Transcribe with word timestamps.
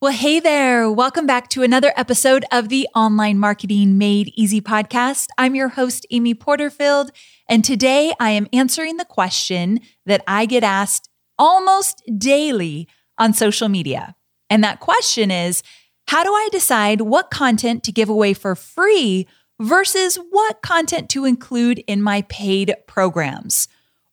Well, 0.00 0.12
hey 0.12 0.38
there. 0.38 0.88
Welcome 0.88 1.26
back 1.26 1.48
to 1.48 1.64
another 1.64 1.92
episode 1.96 2.44
of 2.52 2.68
the 2.68 2.86
Online 2.94 3.36
Marketing 3.36 3.98
Made 3.98 4.32
Easy 4.36 4.60
podcast. 4.60 5.26
I'm 5.36 5.56
your 5.56 5.70
host, 5.70 6.06
Amy 6.12 6.34
Porterfield, 6.34 7.10
and 7.48 7.64
today 7.64 8.14
I 8.20 8.30
am 8.30 8.46
answering 8.52 8.98
the 8.98 9.04
question 9.04 9.80
that 10.06 10.22
I 10.28 10.46
get 10.46 10.62
asked 10.62 11.08
almost 11.36 12.00
daily 12.16 12.86
on 13.18 13.34
social 13.34 13.68
media. 13.68 14.14
And 14.48 14.62
that 14.62 14.78
question 14.78 15.32
is 15.32 15.64
How 16.06 16.22
do 16.22 16.32
I 16.32 16.48
decide 16.52 17.00
what 17.00 17.32
content 17.32 17.82
to 17.82 17.90
give 17.90 18.08
away 18.08 18.34
for 18.34 18.54
free 18.54 19.26
versus 19.60 20.16
what 20.30 20.62
content 20.62 21.10
to 21.10 21.24
include 21.24 21.82
in 21.88 22.02
my 22.02 22.22
paid 22.28 22.72
programs? 22.86 23.66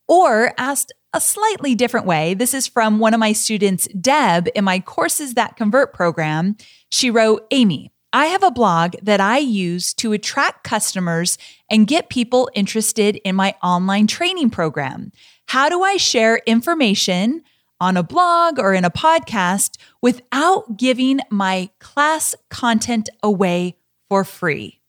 Or 0.07 0.51
asked 0.57 0.93
a 1.15 1.21
slightly 1.21 1.75
different 1.75 2.05
way. 2.05 2.33
This 2.33 2.53
is 2.53 2.67
from 2.67 2.99
one 2.99 3.13
of 3.13 3.21
my 3.21 3.31
students, 3.31 3.87
Deb, 3.87 4.49
in 4.53 4.65
my 4.65 4.81
Courses 4.81 5.35
That 5.35 5.55
Convert 5.55 5.93
program. 5.93 6.57
She 6.91 7.09
wrote, 7.09 7.47
Amy, 7.51 7.93
I 8.11 8.25
have 8.25 8.43
a 8.43 8.51
blog 8.51 8.95
that 9.01 9.21
I 9.21 9.37
use 9.37 9.93
to 9.95 10.11
attract 10.11 10.65
customers 10.65 11.37
and 11.71 11.87
get 11.87 12.09
people 12.09 12.49
interested 12.53 13.15
in 13.23 13.33
my 13.33 13.55
online 13.63 14.07
training 14.07 14.49
program. 14.49 15.13
How 15.47 15.69
do 15.69 15.83
I 15.83 15.95
share 15.95 16.41
information 16.45 17.43
on 17.79 17.95
a 17.95 18.03
blog 18.03 18.59
or 18.59 18.73
in 18.73 18.83
a 18.83 18.91
podcast 18.91 19.77
without 20.01 20.75
giving 20.75 21.21
my 21.29 21.69
class 21.79 22.35
content 22.49 23.09
away 23.23 23.77
for 24.09 24.25
free? 24.25 24.81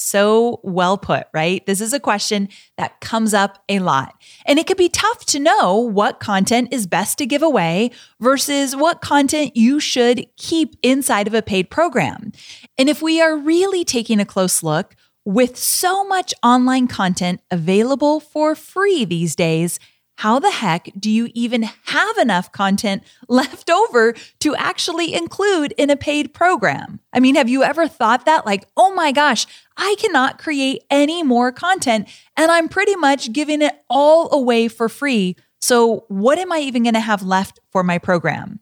So 0.00 0.60
well 0.62 0.96
put, 0.96 1.26
right? 1.34 1.66
This 1.66 1.80
is 1.80 1.92
a 1.92 2.00
question 2.00 2.48
that 2.76 3.00
comes 3.00 3.34
up 3.34 3.62
a 3.68 3.80
lot. 3.80 4.14
And 4.46 4.58
it 4.58 4.66
can 4.68 4.76
be 4.76 4.88
tough 4.88 5.26
to 5.26 5.40
know 5.40 5.74
what 5.74 6.20
content 6.20 6.68
is 6.72 6.86
best 6.86 7.18
to 7.18 7.26
give 7.26 7.42
away 7.42 7.90
versus 8.20 8.76
what 8.76 9.00
content 9.00 9.56
you 9.56 9.80
should 9.80 10.24
keep 10.36 10.76
inside 10.82 11.26
of 11.26 11.34
a 11.34 11.42
paid 11.42 11.68
program. 11.68 12.32
And 12.78 12.88
if 12.88 13.02
we 13.02 13.20
are 13.20 13.36
really 13.36 13.84
taking 13.84 14.20
a 14.20 14.24
close 14.24 14.62
look, 14.62 14.94
with 15.24 15.58
so 15.58 16.04
much 16.04 16.32
online 16.42 16.86
content 16.86 17.40
available 17.50 18.18
for 18.18 18.54
free 18.54 19.04
these 19.04 19.36
days, 19.36 19.78
how 20.18 20.40
the 20.40 20.50
heck 20.50 20.88
do 20.98 21.08
you 21.08 21.28
even 21.32 21.62
have 21.62 22.18
enough 22.18 22.50
content 22.50 23.04
left 23.28 23.70
over 23.70 24.14
to 24.40 24.56
actually 24.56 25.14
include 25.14 25.72
in 25.78 25.90
a 25.90 25.96
paid 25.96 26.34
program? 26.34 26.98
I 27.12 27.20
mean, 27.20 27.36
have 27.36 27.48
you 27.48 27.62
ever 27.62 27.86
thought 27.86 28.26
that? 28.26 28.44
Like, 28.44 28.66
oh 28.76 28.92
my 28.92 29.12
gosh, 29.12 29.46
I 29.76 29.94
cannot 29.96 30.40
create 30.40 30.82
any 30.90 31.22
more 31.22 31.52
content 31.52 32.08
and 32.36 32.50
I'm 32.50 32.68
pretty 32.68 32.96
much 32.96 33.32
giving 33.32 33.62
it 33.62 33.80
all 33.88 34.28
away 34.34 34.66
for 34.66 34.88
free. 34.88 35.36
So, 35.60 36.04
what 36.08 36.38
am 36.38 36.50
I 36.50 36.58
even 36.58 36.82
going 36.82 36.94
to 36.94 37.00
have 37.00 37.22
left 37.22 37.60
for 37.70 37.84
my 37.84 37.98
program? 37.98 38.58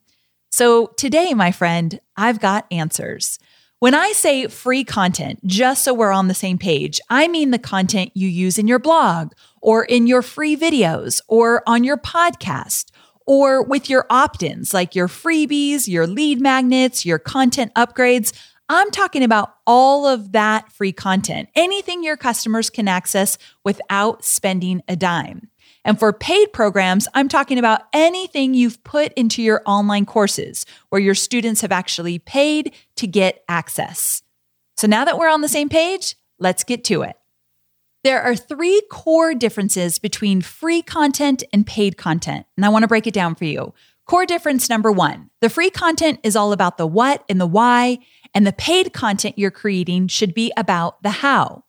So, 0.51 0.89
today, 0.99 1.33
my 1.33 1.53
friend, 1.53 2.01
I've 2.19 2.39
got 2.39 2.67
answers. 2.71 3.39
When 3.79 3.95
I 3.95 4.13
say 4.13 4.47
free 4.47 4.85
content, 4.85 5.47
just 5.47 5.85
so 5.85 5.93
we're 5.93 6.11
on 6.11 6.29
the 6.29 6.35
same 6.35 6.57
page, 6.57 6.99
I 7.11 7.29
mean 7.29 7.51
the 7.51 7.59
content 7.59 8.11
you 8.15 8.27
use 8.27 8.59
in 8.59 8.67
your 8.67 8.79
blog 8.79 9.33
or 9.67 9.85
in 9.85 10.07
your 10.07 10.23
free 10.23 10.57
videos 10.57 11.21
or 11.27 11.61
on 11.67 11.83
your 11.83 11.97
podcast 11.97 12.93
or 13.27 13.65
with 13.65 13.91
your 13.91 14.07
opt 14.09 14.45
ins 14.45 14.73
like 14.73 14.95
your 14.95 15.09
freebies, 15.09 15.89
your 15.89 16.07
lead 16.07 16.41
magnets, 16.41 17.05
your 17.05 17.19
content 17.19 17.75
upgrades. 17.75 18.33
I'm 18.69 18.93
talking 18.93 19.25
about 19.25 19.57
all 19.67 20.07
of 20.07 20.31
that 20.33 20.71
free 20.71 20.93
content, 20.93 21.49
anything 21.57 22.05
your 22.05 22.17
customers 22.17 22.71
can 22.71 22.87
access 22.87 23.39
without 23.65 24.25
spending 24.25 24.83
a 24.87 24.95
dime. 24.95 25.51
And 25.85 25.99
for 25.99 26.13
paid 26.13 26.53
programs, 26.53 27.09
I'm 27.13 27.29
talking 27.29 27.59
about 27.59 27.83
anything 27.93 28.55
you've 28.55 28.83
put 28.85 29.13
into 29.15 29.43
your 29.43 29.63
online 29.67 30.07
courses 30.07 30.65
where 30.91 31.01
your 31.01 31.15
students 31.17 31.61
have 31.63 31.73
actually 31.73 32.21
paid 32.21 32.73
to 32.97 33.09
get 33.09 33.43
access. 33.49 34.23
So 34.77 34.87
now 34.87 35.05
that 35.05 35.19
we're 35.19 35.31
on 35.31 35.41
the 35.41 35.49
same 35.49 35.69
page, 35.69 36.15
let's 36.39 36.63
get 36.63 36.85
to 36.85 37.03
it. 37.03 37.16
There 38.05 38.23
are 38.23 38.37
three 38.37 38.83
core 38.91 39.35
differences 39.35 39.99
between 39.99 40.41
free 40.41 40.83
content 40.83 41.43
and 41.53 41.67
paid 41.67 41.97
content, 41.97 42.47
and 42.57 42.65
I 42.65 42.69
want 42.69 42.83
to 42.83 42.89
break 42.89 43.07
it 43.07 43.15
down 43.15 43.35
for 43.35 43.45
you. 43.45 43.75
Core 44.07 44.27
difference 44.27 44.69
number 44.71 44.93
one 44.93 45.31
the 45.41 45.51
free 45.51 45.71
content 45.71 46.21
is 46.23 46.37
all 46.37 46.53
about 46.53 46.79
the 46.79 46.87
what 46.87 47.25
and 47.29 47.41
the 47.41 47.47
why, 47.47 47.99
and 48.35 48.47
the 48.47 48.53
paid 48.53 48.93
content 48.93 49.39
you're 49.39 49.51
creating 49.51 50.09
should 50.09 50.35
be 50.35 50.53
about 50.57 51.03
the 51.03 51.11
how. 51.11 51.65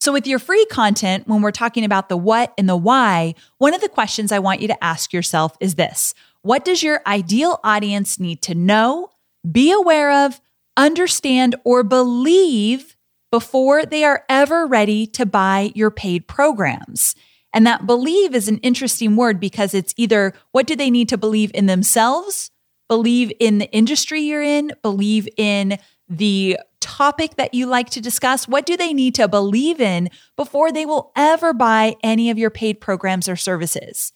So, 0.00 0.12
with 0.12 0.26
your 0.26 0.38
free 0.38 0.64
content, 0.66 1.28
when 1.28 1.42
we're 1.42 1.50
talking 1.50 1.84
about 1.84 2.08
the 2.08 2.16
what 2.16 2.54
and 2.56 2.68
the 2.68 2.76
why, 2.76 3.34
one 3.58 3.74
of 3.74 3.82
the 3.82 3.88
questions 3.88 4.32
I 4.32 4.38
want 4.38 4.62
you 4.62 4.68
to 4.68 4.84
ask 4.84 5.12
yourself 5.12 5.56
is 5.60 5.74
this 5.74 6.14
What 6.42 6.64
does 6.64 6.82
your 6.82 7.02
ideal 7.06 7.60
audience 7.64 8.20
need 8.20 8.40
to 8.42 8.54
know, 8.54 9.10
be 9.50 9.72
aware 9.72 10.26
of, 10.26 10.40
understand, 10.76 11.56
or 11.64 11.82
believe 11.82 12.96
before 13.30 13.84
they 13.84 14.04
are 14.04 14.24
ever 14.28 14.66
ready 14.66 15.06
to 15.06 15.26
buy 15.26 15.72
your 15.74 15.90
paid 15.90 16.26
programs? 16.26 17.14
And 17.52 17.66
that 17.66 17.86
believe 17.86 18.34
is 18.34 18.48
an 18.48 18.58
interesting 18.58 19.16
word 19.16 19.40
because 19.40 19.74
it's 19.74 19.94
either 19.96 20.34
what 20.52 20.66
do 20.66 20.76
they 20.76 20.90
need 20.90 21.08
to 21.08 21.18
believe 21.18 21.50
in 21.54 21.66
themselves, 21.66 22.50
believe 22.88 23.32
in 23.40 23.58
the 23.58 23.70
industry 23.72 24.20
you're 24.20 24.42
in, 24.42 24.72
believe 24.82 25.28
in 25.36 25.78
the 26.08 26.58
topic 26.80 27.36
that 27.36 27.54
you 27.54 27.66
like 27.66 27.90
to 27.90 28.00
discuss? 28.00 28.48
What 28.48 28.66
do 28.66 28.76
they 28.76 28.92
need 28.92 29.14
to 29.16 29.28
believe 29.28 29.80
in 29.80 30.10
before 30.36 30.72
they 30.72 30.86
will 30.86 31.12
ever 31.16 31.52
buy 31.52 31.96
any 32.02 32.30
of 32.30 32.38
your 32.38 32.50
paid 32.50 32.80
programs 32.80 33.28
or 33.28 33.36
services? 33.36 34.12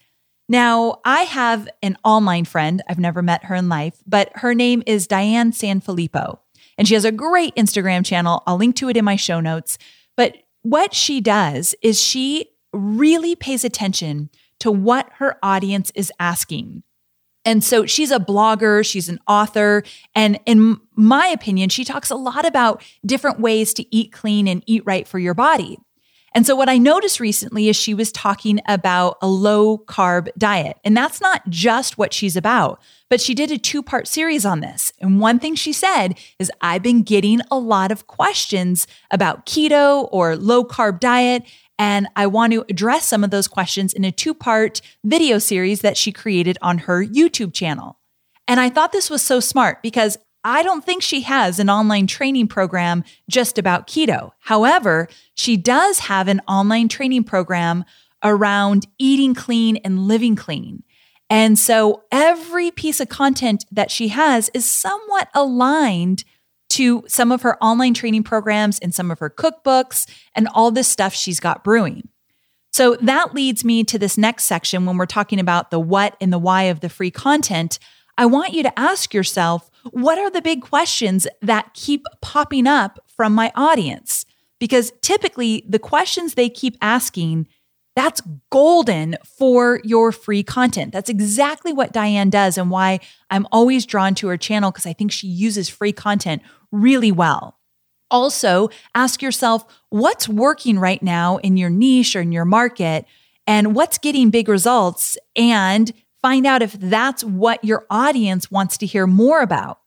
Now, 0.48 1.00
I 1.04 1.22
have 1.22 1.68
an 1.82 1.96
online 2.04 2.44
friend. 2.44 2.82
I've 2.88 2.98
never 2.98 3.22
met 3.22 3.44
her 3.44 3.54
in 3.54 3.68
life, 3.68 3.96
but 4.06 4.30
her 4.34 4.54
name 4.54 4.82
is 4.86 5.06
Diane 5.06 5.52
Sanfilippo, 5.52 6.38
and 6.78 6.86
she 6.88 6.94
has 6.94 7.04
a 7.04 7.12
great 7.12 7.54
Instagram 7.56 8.04
channel. 8.04 8.42
I'll 8.46 8.56
link 8.56 8.76
to 8.76 8.88
it 8.88 8.96
in 8.96 9.04
my 9.04 9.16
show 9.16 9.40
notes. 9.40 9.78
But 10.16 10.36
what 10.62 10.94
she 10.94 11.20
does 11.20 11.74
is 11.82 12.00
she 12.00 12.50
really 12.72 13.36
pays 13.36 13.64
attention 13.64 14.30
to 14.60 14.70
what 14.70 15.10
her 15.14 15.36
audience 15.42 15.92
is 15.94 16.12
asking. 16.18 16.82
And 17.44 17.62
so 17.62 17.84
she's 17.84 18.10
a 18.10 18.18
blogger, 18.18 18.84
she's 18.84 19.08
an 19.08 19.20
author. 19.28 19.82
And 20.14 20.40
in 20.46 20.80
my 20.94 21.26
opinion, 21.26 21.68
she 21.68 21.84
talks 21.84 22.10
a 22.10 22.16
lot 22.16 22.46
about 22.46 22.82
different 23.04 23.40
ways 23.40 23.74
to 23.74 23.94
eat 23.94 24.12
clean 24.12 24.48
and 24.48 24.62
eat 24.66 24.82
right 24.86 25.06
for 25.06 25.18
your 25.18 25.34
body. 25.34 25.78
And 26.34 26.44
so 26.44 26.56
what 26.56 26.68
I 26.68 26.78
noticed 26.78 27.20
recently 27.20 27.68
is 27.68 27.76
she 27.76 27.94
was 27.94 28.10
talking 28.10 28.60
about 28.66 29.18
a 29.22 29.28
low 29.28 29.78
carb 29.78 30.28
diet. 30.36 30.78
And 30.84 30.96
that's 30.96 31.20
not 31.20 31.48
just 31.48 31.96
what 31.96 32.12
she's 32.12 32.34
about, 32.34 32.80
but 33.14 33.20
she 33.20 33.32
did 33.32 33.52
a 33.52 33.58
two 33.58 33.80
part 33.80 34.08
series 34.08 34.44
on 34.44 34.58
this. 34.58 34.92
And 34.98 35.20
one 35.20 35.38
thing 35.38 35.54
she 35.54 35.72
said 35.72 36.18
is, 36.40 36.50
I've 36.60 36.82
been 36.82 37.04
getting 37.04 37.42
a 37.48 37.56
lot 37.56 37.92
of 37.92 38.08
questions 38.08 38.88
about 39.08 39.46
keto 39.46 40.08
or 40.10 40.34
low 40.34 40.64
carb 40.64 40.98
diet. 40.98 41.44
And 41.78 42.08
I 42.16 42.26
want 42.26 42.54
to 42.54 42.64
address 42.68 43.06
some 43.06 43.22
of 43.22 43.30
those 43.30 43.46
questions 43.46 43.92
in 43.92 44.04
a 44.04 44.10
two 44.10 44.34
part 44.34 44.80
video 45.04 45.38
series 45.38 45.82
that 45.82 45.96
she 45.96 46.10
created 46.10 46.58
on 46.60 46.78
her 46.78 47.04
YouTube 47.04 47.54
channel. 47.54 48.00
And 48.48 48.58
I 48.58 48.68
thought 48.68 48.90
this 48.90 49.10
was 49.10 49.22
so 49.22 49.38
smart 49.38 49.80
because 49.80 50.18
I 50.42 50.64
don't 50.64 50.84
think 50.84 51.00
she 51.00 51.20
has 51.20 51.60
an 51.60 51.70
online 51.70 52.08
training 52.08 52.48
program 52.48 53.04
just 53.30 53.58
about 53.58 53.86
keto. 53.86 54.32
However, 54.40 55.06
she 55.36 55.56
does 55.56 56.00
have 56.00 56.26
an 56.26 56.40
online 56.48 56.88
training 56.88 57.22
program 57.22 57.84
around 58.24 58.88
eating 58.98 59.34
clean 59.34 59.76
and 59.84 60.08
living 60.08 60.34
clean. 60.34 60.82
And 61.34 61.58
so 61.58 62.04
every 62.12 62.70
piece 62.70 63.00
of 63.00 63.08
content 63.08 63.64
that 63.72 63.90
she 63.90 64.06
has 64.06 64.52
is 64.54 64.70
somewhat 64.70 65.30
aligned 65.34 66.22
to 66.68 67.02
some 67.08 67.32
of 67.32 67.42
her 67.42 67.60
online 67.60 67.92
training 67.92 68.22
programs 68.22 68.78
and 68.78 68.94
some 68.94 69.10
of 69.10 69.18
her 69.18 69.30
cookbooks 69.30 70.08
and 70.36 70.46
all 70.54 70.70
this 70.70 70.86
stuff 70.86 71.12
she's 71.12 71.40
got 71.40 71.64
brewing. 71.64 72.08
So 72.72 72.94
that 73.00 73.34
leads 73.34 73.64
me 73.64 73.82
to 73.82 73.98
this 73.98 74.16
next 74.16 74.44
section 74.44 74.86
when 74.86 74.96
we're 74.96 75.06
talking 75.06 75.40
about 75.40 75.72
the 75.72 75.80
what 75.80 76.16
and 76.20 76.32
the 76.32 76.38
why 76.38 76.64
of 76.64 76.78
the 76.78 76.88
free 76.88 77.10
content. 77.10 77.80
I 78.16 78.26
want 78.26 78.52
you 78.52 78.62
to 78.62 78.78
ask 78.78 79.12
yourself 79.12 79.72
what 79.90 80.18
are 80.18 80.30
the 80.30 80.40
big 80.40 80.62
questions 80.62 81.26
that 81.42 81.74
keep 81.74 82.04
popping 82.22 82.68
up 82.68 83.00
from 83.08 83.34
my 83.34 83.50
audience? 83.56 84.24
Because 84.60 84.92
typically 85.02 85.64
the 85.68 85.80
questions 85.80 86.34
they 86.34 86.48
keep 86.48 86.76
asking 86.80 87.48
that's 87.96 88.22
golden 88.50 89.16
for 89.38 89.80
your 89.84 90.10
free 90.10 90.42
content. 90.42 90.92
That's 90.92 91.10
exactly 91.10 91.72
what 91.72 91.92
Diane 91.92 92.30
does 92.30 92.58
and 92.58 92.70
why 92.70 93.00
I'm 93.30 93.46
always 93.52 93.86
drawn 93.86 94.14
to 94.16 94.28
her 94.28 94.36
channel 94.36 94.70
because 94.70 94.86
I 94.86 94.92
think 94.92 95.12
she 95.12 95.28
uses 95.28 95.68
free 95.68 95.92
content 95.92 96.42
really 96.72 97.12
well. 97.12 97.58
Also, 98.10 98.68
ask 98.94 99.22
yourself 99.22 99.64
what's 99.90 100.28
working 100.28 100.78
right 100.78 101.02
now 101.02 101.38
in 101.38 101.56
your 101.56 101.70
niche 101.70 102.16
or 102.16 102.20
in 102.20 102.32
your 102.32 102.44
market 102.44 103.06
and 103.46 103.74
what's 103.74 103.98
getting 103.98 104.30
big 104.30 104.48
results 104.48 105.16
and 105.36 105.92
find 106.20 106.46
out 106.46 106.62
if 106.62 106.72
that's 106.72 107.22
what 107.22 107.64
your 107.64 107.86
audience 107.90 108.50
wants 108.50 108.78
to 108.78 108.86
hear 108.86 109.06
more 109.06 109.40
about. 109.40 109.80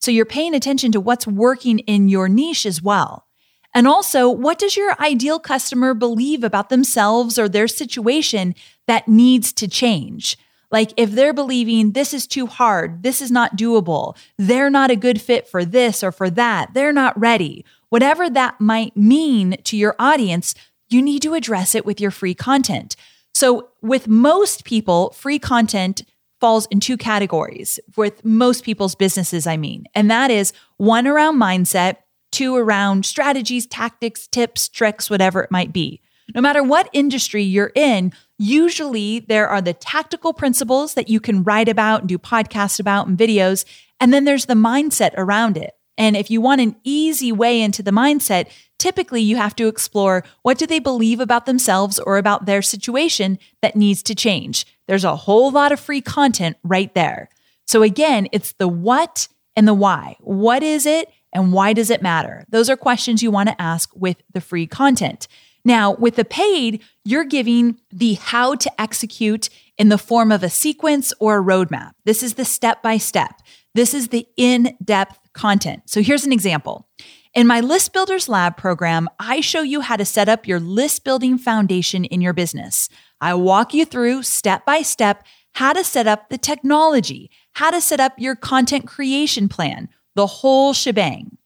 So 0.00 0.10
you're 0.10 0.24
paying 0.24 0.54
attention 0.54 0.92
to 0.92 1.00
what's 1.00 1.26
working 1.26 1.78
in 1.80 2.08
your 2.08 2.28
niche 2.28 2.66
as 2.66 2.82
well. 2.82 3.26
And 3.74 3.88
also, 3.88 4.28
what 4.30 4.58
does 4.58 4.76
your 4.76 4.94
ideal 5.00 5.40
customer 5.40 5.94
believe 5.94 6.44
about 6.44 6.68
themselves 6.68 7.38
or 7.38 7.48
their 7.48 7.66
situation 7.66 8.54
that 8.86 9.08
needs 9.08 9.52
to 9.54 9.66
change? 9.66 10.38
Like 10.70 10.92
if 10.96 11.12
they're 11.12 11.32
believing 11.32 11.92
this 11.92 12.12
is 12.12 12.26
too 12.26 12.46
hard, 12.46 13.02
this 13.02 13.20
is 13.20 13.30
not 13.30 13.56
doable, 13.56 14.16
they're 14.38 14.70
not 14.70 14.90
a 14.90 14.96
good 14.96 15.20
fit 15.20 15.46
for 15.46 15.64
this 15.64 16.02
or 16.02 16.10
for 16.10 16.30
that, 16.30 16.74
they're 16.74 16.92
not 16.92 17.18
ready, 17.18 17.64
whatever 17.90 18.28
that 18.30 18.60
might 18.60 18.96
mean 18.96 19.56
to 19.64 19.76
your 19.76 19.94
audience, 20.00 20.54
you 20.88 21.00
need 21.00 21.22
to 21.22 21.34
address 21.34 21.76
it 21.76 21.86
with 21.86 22.00
your 22.00 22.10
free 22.10 22.34
content. 22.34 22.96
So, 23.34 23.68
with 23.82 24.08
most 24.08 24.64
people, 24.64 25.10
free 25.10 25.38
content 25.38 26.02
falls 26.40 26.66
in 26.66 26.80
two 26.80 26.96
categories 26.96 27.78
with 27.96 28.24
most 28.24 28.64
people's 28.64 28.94
businesses, 28.94 29.46
I 29.46 29.56
mean, 29.56 29.86
and 29.94 30.10
that 30.10 30.30
is 30.30 30.52
one 30.76 31.06
around 31.06 31.36
mindset, 31.40 31.98
two 32.34 32.56
around 32.56 33.06
strategies, 33.06 33.64
tactics, 33.64 34.26
tips, 34.26 34.68
tricks, 34.68 35.08
whatever 35.08 35.40
it 35.40 35.52
might 35.52 35.72
be. 35.72 36.00
No 36.34 36.40
matter 36.40 36.62
what 36.64 36.90
industry 36.92 37.44
you're 37.44 37.70
in, 37.76 38.12
usually 38.38 39.20
there 39.20 39.48
are 39.48 39.62
the 39.62 39.72
tactical 39.72 40.32
principles 40.32 40.94
that 40.94 41.08
you 41.08 41.20
can 41.20 41.44
write 41.44 41.68
about 41.68 42.00
and 42.00 42.08
do 42.08 42.18
podcasts 42.18 42.80
about 42.80 43.06
and 43.06 43.16
videos. 43.16 43.64
And 44.00 44.12
then 44.12 44.24
there's 44.24 44.46
the 44.46 44.54
mindset 44.54 45.12
around 45.16 45.56
it. 45.56 45.74
And 45.96 46.16
if 46.16 46.28
you 46.28 46.40
want 46.40 46.60
an 46.60 46.74
easy 46.82 47.30
way 47.30 47.60
into 47.60 47.84
the 47.84 47.92
mindset, 47.92 48.48
typically 48.80 49.20
you 49.20 49.36
have 49.36 49.54
to 49.56 49.68
explore 49.68 50.24
what 50.42 50.58
do 50.58 50.66
they 50.66 50.80
believe 50.80 51.20
about 51.20 51.46
themselves 51.46 52.00
or 52.00 52.18
about 52.18 52.46
their 52.46 52.62
situation 52.62 53.38
that 53.62 53.76
needs 53.76 54.02
to 54.04 54.14
change. 54.14 54.66
There's 54.88 55.04
a 55.04 55.14
whole 55.14 55.52
lot 55.52 55.70
of 55.70 55.78
free 55.78 56.00
content 56.00 56.56
right 56.64 56.92
there. 56.94 57.28
So 57.64 57.82
again, 57.82 58.26
it's 58.32 58.52
the 58.52 58.66
what 58.66 59.28
and 59.54 59.68
the 59.68 59.74
why. 59.74 60.16
What 60.20 60.64
is 60.64 60.84
it 60.84 61.08
and 61.34 61.52
why 61.52 61.72
does 61.72 61.90
it 61.90 62.02
matter? 62.02 62.44
Those 62.48 62.70
are 62.70 62.76
questions 62.76 63.22
you 63.22 63.30
want 63.30 63.48
to 63.48 63.60
ask 63.60 63.90
with 63.94 64.22
the 64.32 64.40
free 64.40 64.66
content. 64.66 65.28
Now, 65.64 65.92
with 65.94 66.16
the 66.16 66.24
paid, 66.24 66.82
you're 67.04 67.24
giving 67.24 67.80
the 67.90 68.14
how 68.14 68.54
to 68.54 68.80
execute 68.80 69.48
in 69.76 69.88
the 69.88 69.98
form 69.98 70.30
of 70.30 70.42
a 70.42 70.50
sequence 70.50 71.12
or 71.18 71.38
a 71.38 71.42
roadmap. 71.42 71.92
This 72.04 72.22
is 72.22 72.34
the 72.34 72.44
step 72.44 72.82
by 72.82 72.98
step. 72.98 73.40
This 73.74 73.94
is 73.94 74.08
the 74.08 74.26
in 74.36 74.76
depth 74.84 75.18
content. 75.32 75.82
So 75.86 76.02
here's 76.02 76.24
an 76.24 76.32
example. 76.32 76.88
In 77.34 77.48
my 77.48 77.58
List 77.60 77.92
Builders 77.92 78.28
Lab 78.28 78.56
program, 78.56 79.08
I 79.18 79.40
show 79.40 79.62
you 79.62 79.80
how 79.80 79.96
to 79.96 80.04
set 80.04 80.28
up 80.28 80.46
your 80.46 80.60
list 80.60 81.02
building 81.02 81.36
foundation 81.36 82.04
in 82.04 82.20
your 82.20 82.32
business. 82.32 82.88
I 83.20 83.34
walk 83.34 83.74
you 83.74 83.84
through 83.84 84.22
step 84.22 84.64
by 84.64 84.82
step 84.82 85.24
how 85.54 85.72
to 85.72 85.82
set 85.82 86.06
up 86.06 86.28
the 86.28 86.38
technology, 86.38 87.30
how 87.54 87.70
to 87.70 87.80
set 87.80 88.00
up 88.00 88.12
your 88.18 88.36
content 88.36 88.86
creation 88.86 89.48
plan, 89.48 89.88
the 90.14 90.26
whole 90.26 90.72
shebang. 90.72 91.36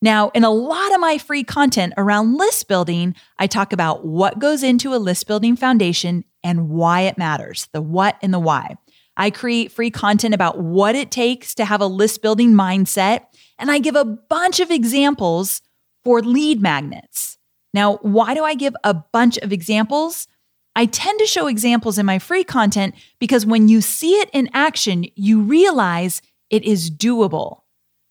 Now, 0.00 0.30
in 0.30 0.42
a 0.42 0.50
lot 0.50 0.92
of 0.92 1.00
my 1.00 1.18
free 1.18 1.44
content 1.44 1.94
around 1.96 2.36
list 2.36 2.66
building, 2.66 3.14
I 3.38 3.46
talk 3.46 3.72
about 3.72 4.04
what 4.04 4.40
goes 4.40 4.62
into 4.64 4.94
a 4.94 4.96
list 4.96 5.28
building 5.28 5.54
foundation 5.54 6.24
and 6.42 6.68
why 6.68 7.02
it 7.02 7.16
matters 7.18 7.68
the 7.72 7.80
what 7.80 8.16
and 8.20 8.34
the 8.34 8.40
why. 8.40 8.76
I 9.16 9.30
create 9.30 9.70
free 9.70 9.90
content 9.90 10.34
about 10.34 10.58
what 10.58 10.96
it 10.96 11.10
takes 11.10 11.54
to 11.54 11.64
have 11.64 11.80
a 11.80 11.86
list 11.86 12.22
building 12.22 12.52
mindset, 12.52 13.26
and 13.58 13.70
I 13.70 13.78
give 13.78 13.94
a 13.94 14.04
bunch 14.04 14.58
of 14.58 14.70
examples 14.70 15.62
for 16.02 16.20
lead 16.20 16.60
magnets. 16.60 17.38
Now, 17.74 17.98
why 17.98 18.34
do 18.34 18.42
I 18.42 18.54
give 18.54 18.74
a 18.84 18.94
bunch 18.94 19.38
of 19.38 19.52
examples? 19.52 20.26
I 20.74 20.86
tend 20.86 21.20
to 21.20 21.26
show 21.26 21.46
examples 21.46 21.98
in 21.98 22.06
my 22.06 22.18
free 22.18 22.44
content 22.44 22.94
because 23.18 23.46
when 23.46 23.68
you 23.68 23.80
see 23.80 24.14
it 24.14 24.30
in 24.32 24.48
action, 24.52 25.04
you 25.14 25.42
realize 25.42 26.22
it 26.50 26.64
is 26.64 26.90
doable. 26.90 27.61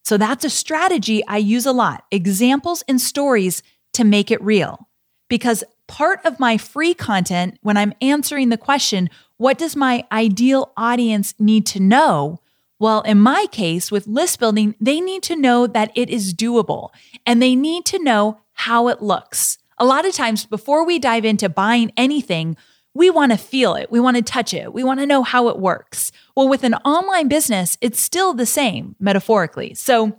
So 0.03 0.17
that's 0.17 0.45
a 0.45 0.49
strategy 0.49 1.23
I 1.27 1.37
use 1.37 1.65
a 1.65 1.71
lot 1.71 2.05
examples 2.11 2.83
and 2.87 2.99
stories 2.99 3.63
to 3.93 4.03
make 4.03 4.31
it 4.31 4.41
real. 4.41 4.87
Because 5.27 5.63
part 5.87 6.25
of 6.25 6.39
my 6.39 6.57
free 6.57 6.93
content, 6.93 7.57
when 7.61 7.77
I'm 7.77 7.93
answering 8.01 8.49
the 8.49 8.57
question, 8.57 9.09
what 9.37 9.57
does 9.57 9.75
my 9.75 10.05
ideal 10.11 10.71
audience 10.75 11.33
need 11.39 11.65
to 11.67 11.79
know? 11.79 12.39
Well, 12.79 13.01
in 13.01 13.19
my 13.19 13.45
case 13.51 13.91
with 13.91 14.07
list 14.07 14.39
building, 14.39 14.75
they 14.81 14.99
need 15.01 15.23
to 15.23 15.35
know 15.35 15.67
that 15.67 15.91
it 15.95 16.09
is 16.09 16.33
doable 16.33 16.89
and 17.25 17.41
they 17.41 17.55
need 17.55 17.85
to 17.85 18.03
know 18.03 18.39
how 18.53 18.87
it 18.87 19.01
looks. 19.01 19.57
A 19.77 19.85
lot 19.85 20.05
of 20.05 20.13
times, 20.13 20.45
before 20.45 20.85
we 20.85 20.99
dive 20.99 21.25
into 21.25 21.49
buying 21.49 21.91
anything, 21.97 22.55
we 22.93 23.09
want 23.09 23.31
to 23.31 23.37
feel 23.37 23.75
it. 23.75 23.91
We 23.91 23.99
want 23.99 24.17
to 24.17 24.23
touch 24.23 24.53
it. 24.53 24.73
We 24.73 24.83
want 24.83 24.99
to 24.99 25.05
know 25.05 25.23
how 25.23 25.47
it 25.47 25.57
works. 25.59 26.11
Well, 26.35 26.47
with 26.47 26.63
an 26.63 26.75
online 26.75 27.27
business, 27.27 27.77
it's 27.81 28.01
still 28.01 28.33
the 28.33 28.45
same 28.45 28.95
metaphorically. 28.99 29.73
So, 29.73 30.17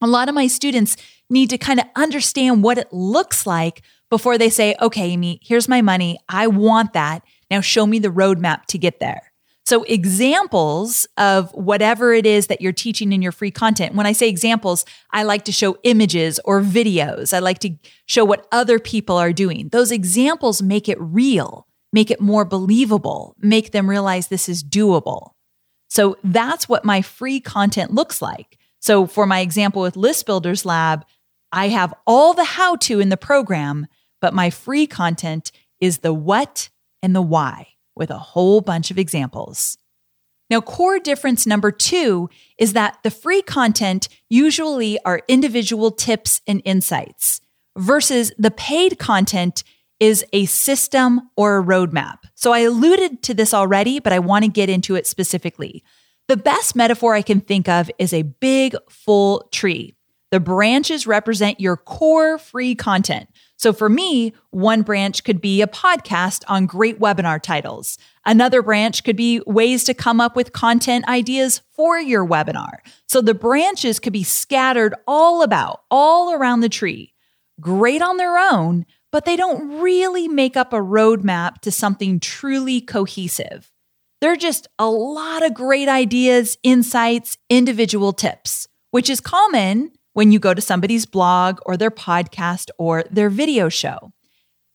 a 0.00 0.06
lot 0.06 0.28
of 0.28 0.34
my 0.34 0.46
students 0.46 0.96
need 1.28 1.50
to 1.50 1.58
kind 1.58 1.80
of 1.80 1.86
understand 1.96 2.62
what 2.62 2.78
it 2.78 2.92
looks 2.92 3.46
like 3.46 3.82
before 4.10 4.38
they 4.38 4.48
say, 4.48 4.76
okay, 4.80 5.10
Amy, 5.10 5.40
here's 5.42 5.68
my 5.68 5.82
money. 5.82 6.18
I 6.28 6.46
want 6.46 6.92
that. 6.92 7.22
Now 7.50 7.60
show 7.60 7.86
me 7.86 7.98
the 7.98 8.08
roadmap 8.08 8.66
to 8.66 8.78
get 8.78 9.00
there. 9.00 9.32
So, 9.68 9.82
examples 9.82 11.06
of 11.18 11.50
whatever 11.52 12.14
it 12.14 12.24
is 12.24 12.46
that 12.46 12.62
you're 12.62 12.72
teaching 12.72 13.12
in 13.12 13.20
your 13.20 13.32
free 13.32 13.50
content. 13.50 13.94
When 13.94 14.06
I 14.06 14.12
say 14.12 14.28
examples, 14.28 14.86
I 15.10 15.24
like 15.24 15.44
to 15.44 15.52
show 15.52 15.76
images 15.82 16.40
or 16.46 16.62
videos. 16.62 17.34
I 17.34 17.40
like 17.40 17.58
to 17.60 17.74
show 18.06 18.24
what 18.24 18.48
other 18.50 18.78
people 18.78 19.16
are 19.16 19.32
doing. 19.32 19.68
Those 19.68 19.92
examples 19.92 20.62
make 20.62 20.88
it 20.88 20.98
real, 20.98 21.67
make 21.92 22.10
it 22.10 22.20
more 22.20 22.44
believable, 22.44 23.34
make 23.38 23.72
them 23.72 23.88
realize 23.88 24.28
this 24.28 24.48
is 24.48 24.62
doable. 24.62 25.30
So, 25.88 26.18
that's 26.22 26.68
what 26.68 26.84
my 26.84 27.02
free 27.02 27.40
content 27.40 27.92
looks 27.92 28.20
like. 28.20 28.58
So, 28.80 29.06
for 29.06 29.26
my 29.26 29.40
example 29.40 29.82
with 29.82 29.96
List 29.96 30.26
Builders 30.26 30.64
Lab, 30.64 31.04
I 31.52 31.68
have 31.68 31.94
all 32.06 32.34
the 32.34 32.44
how 32.44 32.76
to 32.76 33.00
in 33.00 33.08
the 33.08 33.16
program, 33.16 33.86
but 34.20 34.34
my 34.34 34.50
free 34.50 34.86
content 34.86 35.50
is 35.80 35.98
the 35.98 36.12
what 36.12 36.68
and 37.02 37.14
the 37.14 37.22
why 37.22 37.68
with 37.94 38.10
a 38.10 38.18
whole 38.18 38.60
bunch 38.60 38.90
of 38.90 38.98
examples. 38.98 39.78
Now, 40.50 40.60
core 40.60 40.98
difference 40.98 41.46
number 41.46 41.70
two 41.70 42.30
is 42.56 42.72
that 42.72 42.98
the 43.02 43.10
free 43.10 43.42
content 43.42 44.08
usually 44.30 44.98
are 45.04 45.22
individual 45.28 45.90
tips 45.90 46.40
and 46.46 46.62
insights 46.64 47.40
versus 47.76 48.32
the 48.38 48.50
paid 48.50 48.98
content 48.98 49.62
is 50.00 50.24
a 50.32 50.46
system 50.46 51.30
or 51.36 51.58
a 51.58 51.62
roadmap. 51.62 52.18
So 52.34 52.52
I 52.52 52.60
alluded 52.60 53.22
to 53.24 53.34
this 53.34 53.52
already, 53.52 53.98
but 53.98 54.12
I 54.12 54.18
want 54.18 54.44
to 54.44 54.50
get 54.50 54.68
into 54.68 54.94
it 54.94 55.06
specifically. 55.06 55.82
The 56.28 56.36
best 56.36 56.76
metaphor 56.76 57.14
I 57.14 57.22
can 57.22 57.40
think 57.40 57.68
of 57.68 57.90
is 57.98 58.12
a 58.12 58.22
big, 58.22 58.76
full 58.88 59.48
tree. 59.50 59.94
The 60.30 60.40
branches 60.40 61.06
represent 61.06 61.58
your 61.58 61.76
core 61.76 62.38
free 62.38 62.74
content. 62.74 63.28
So 63.56 63.72
for 63.72 63.88
me, 63.88 64.34
one 64.50 64.82
branch 64.82 65.24
could 65.24 65.40
be 65.40 65.62
a 65.62 65.66
podcast 65.66 66.44
on 66.48 66.66
great 66.66 67.00
webinar 67.00 67.42
titles. 67.42 67.98
Another 68.24 68.62
branch 68.62 69.04
could 69.04 69.16
be 69.16 69.40
ways 69.46 69.84
to 69.84 69.94
come 69.94 70.20
up 70.20 70.36
with 70.36 70.52
content 70.52 71.08
ideas 71.08 71.62
for 71.72 71.98
your 71.98 72.26
webinar. 72.26 72.76
So 73.08 73.20
the 73.20 73.34
branches 73.34 73.98
could 73.98 74.12
be 74.12 74.22
scattered 74.22 74.94
all 75.08 75.42
about, 75.42 75.82
all 75.90 76.34
around 76.34 76.60
the 76.60 76.68
tree. 76.68 77.14
Great 77.58 78.02
on 78.02 78.18
their 78.18 78.38
own, 78.38 78.86
but 79.10 79.24
they 79.24 79.36
don't 79.36 79.80
really 79.80 80.28
make 80.28 80.56
up 80.56 80.72
a 80.72 80.76
roadmap 80.76 81.60
to 81.60 81.70
something 81.70 82.20
truly 82.20 82.80
cohesive. 82.80 83.70
They're 84.20 84.36
just 84.36 84.66
a 84.78 84.90
lot 84.90 85.44
of 85.44 85.54
great 85.54 85.88
ideas, 85.88 86.58
insights, 86.62 87.38
individual 87.48 88.12
tips, 88.12 88.66
which 88.90 89.08
is 89.08 89.20
common 89.20 89.92
when 90.12 90.32
you 90.32 90.38
go 90.38 90.52
to 90.52 90.60
somebody's 90.60 91.06
blog 91.06 91.60
or 91.64 91.76
their 91.76 91.90
podcast 91.90 92.70
or 92.78 93.04
their 93.10 93.30
video 93.30 93.68
show. 93.68 94.12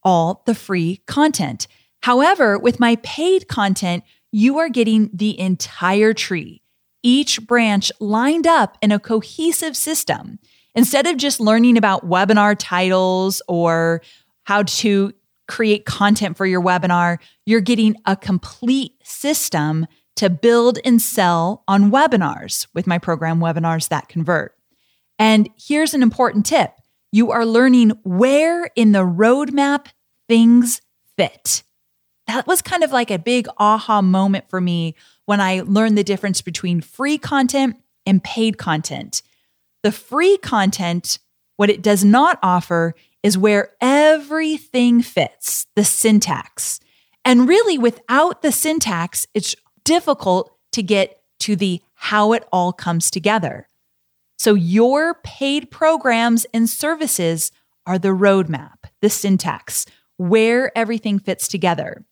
All 0.03 0.43
the 0.45 0.55
free 0.55 1.01
content. 1.07 1.67
However, 2.01 2.57
with 2.57 2.79
my 2.79 2.97
paid 2.97 3.47
content, 3.47 4.03
you 4.31 4.57
are 4.59 4.69
getting 4.69 5.09
the 5.13 5.39
entire 5.39 6.13
tree, 6.13 6.61
each 7.03 7.45
branch 7.45 7.91
lined 7.99 8.47
up 8.47 8.77
in 8.81 8.91
a 8.91 8.99
cohesive 8.99 9.77
system. 9.77 10.39
Instead 10.75 11.05
of 11.05 11.17
just 11.17 11.39
learning 11.39 11.77
about 11.77 12.09
webinar 12.09 12.55
titles 12.57 13.41
or 13.47 14.01
how 14.43 14.63
to 14.63 15.13
create 15.47 15.85
content 15.85 16.37
for 16.37 16.45
your 16.45 16.61
webinar, 16.61 17.19
you're 17.45 17.61
getting 17.61 17.95
a 18.05 18.15
complete 18.15 18.93
system 19.03 19.85
to 20.15 20.29
build 20.29 20.79
and 20.85 21.01
sell 21.01 21.63
on 21.67 21.91
webinars 21.91 22.67
with 22.73 22.87
my 22.87 22.97
program, 22.97 23.39
Webinars 23.39 23.89
That 23.89 24.07
Convert. 24.07 24.55
And 25.19 25.49
here's 25.57 25.93
an 25.93 26.03
important 26.03 26.45
tip 26.45 26.71
you 27.11 27.31
are 27.31 27.45
learning 27.45 27.91
where 28.03 28.69
in 28.75 28.91
the 28.91 29.03
roadmap 29.03 29.87
things 30.27 30.81
fit. 31.15 31.63
That 32.27 32.47
was 32.47 32.61
kind 32.61 32.83
of 32.83 32.91
like 32.91 33.11
a 33.11 33.19
big 33.19 33.47
aha 33.57 34.01
moment 34.01 34.49
for 34.49 34.59
me 34.61 34.95
when 35.25 35.39
I 35.39 35.61
learned 35.61 35.97
the 35.97 36.03
difference 36.03 36.41
between 36.41 36.81
free 36.81 37.17
content 37.17 37.77
and 38.05 38.23
paid 38.23 38.57
content. 38.57 39.21
The 39.83 39.91
free 39.91 40.37
content 40.37 41.19
What 41.57 41.69
it 41.69 41.83
does 41.83 42.03
not 42.03 42.39
offer 42.41 42.95
is 43.23 43.37
where 43.37 43.71
everything 43.81 45.01
fits, 45.01 45.65
the 45.75 45.85
syntax. 45.85 46.79
And 47.25 47.47
really, 47.47 47.77
without 47.77 48.41
the 48.41 48.51
syntax, 48.51 49.25
it's 49.33 49.55
difficult 49.85 50.51
to 50.73 50.83
get 50.83 51.21
to 51.39 51.55
the 51.55 51.81
how 51.95 52.33
it 52.33 52.45
all 52.51 52.73
comes 52.73 53.09
together. 53.09 53.69
So, 54.37 54.55
your 54.55 55.15
paid 55.23 55.71
programs 55.71 56.45
and 56.53 56.69
services 56.69 57.51
are 57.85 57.97
the 57.97 58.09
roadmap, 58.09 58.75
the 59.01 59.09
syntax, 59.09 59.85
where 60.17 60.77
everything 60.77 61.17
fits 61.17 61.47
together. 61.47 62.05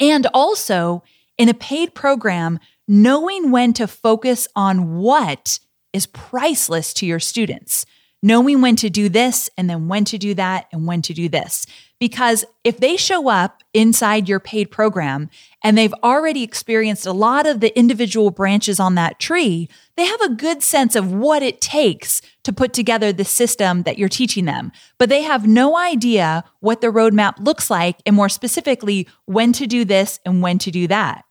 And 0.00 0.26
also, 0.32 1.02
in 1.36 1.48
a 1.48 1.54
paid 1.54 1.94
program, 1.94 2.58
knowing 2.86 3.50
when 3.50 3.74
to 3.74 3.86
focus 3.86 4.48
on 4.56 4.96
what 4.96 5.58
is 5.92 6.06
priceless 6.06 6.94
to 6.94 7.06
your 7.06 7.20
students 7.20 7.84
knowing 8.22 8.60
when 8.60 8.76
to 8.76 8.90
do 8.90 9.08
this 9.08 9.48
and 9.56 9.70
then 9.70 9.88
when 9.88 10.04
to 10.04 10.18
do 10.18 10.34
that 10.34 10.66
and 10.72 10.86
when 10.86 11.02
to 11.02 11.14
do 11.14 11.28
this. 11.28 11.66
Because 12.00 12.44
if 12.62 12.78
they 12.78 12.96
show 12.96 13.28
up 13.28 13.62
inside 13.74 14.28
your 14.28 14.38
paid 14.38 14.70
program 14.70 15.30
and 15.64 15.76
they've 15.76 15.94
already 16.02 16.42
experienced 16.42 17.06
a 17.06 17.12
lot 17.12 17.46
of 17.46 17.60
the 17.60 17.76
individual 17.76 18.30
branches 18.30 18.78
on 18.78 18.94
that 18.94 19.18
tree, 19.18 19.68
they 19.96 20.04
have 20.04 20.20
a 20.20 20.34
good 20.34 20.62
sense 20.62 20.94
of 20.94 21.12
what 21.12 21.42
it 21.42 21.60
takes 21.60 22.22
to 22.44 22.52
put 22.52 22.72
together 22.72 23.12
the 23.12 23.24
system 23.24 23.82
that 23.82 23.98
you're 23.98 24.08
teaching 24.08 24.44
them. 24.44 24.70
But 24.98 25.08
they 25.08 25.22
have 25.22 25.46
no 25.46 25.76
idea 25.76 26.44
what 26.60 26.80
the 26.80 26.88
roadmap 26.88 27.34
looks 27.40 27.68
like 27.70 27.98
and 28.06 28.14
more 28.14 28.28
specifically, 28.28 29.08
when 29.26 29.52
to 29.54 29.66
do 29.66 29.84
this 29.84 30.20
and 30.24 30.40
when 30.40 30.58
to 30.58 30.70
do 30.70 30.86
that. 30.86 31.24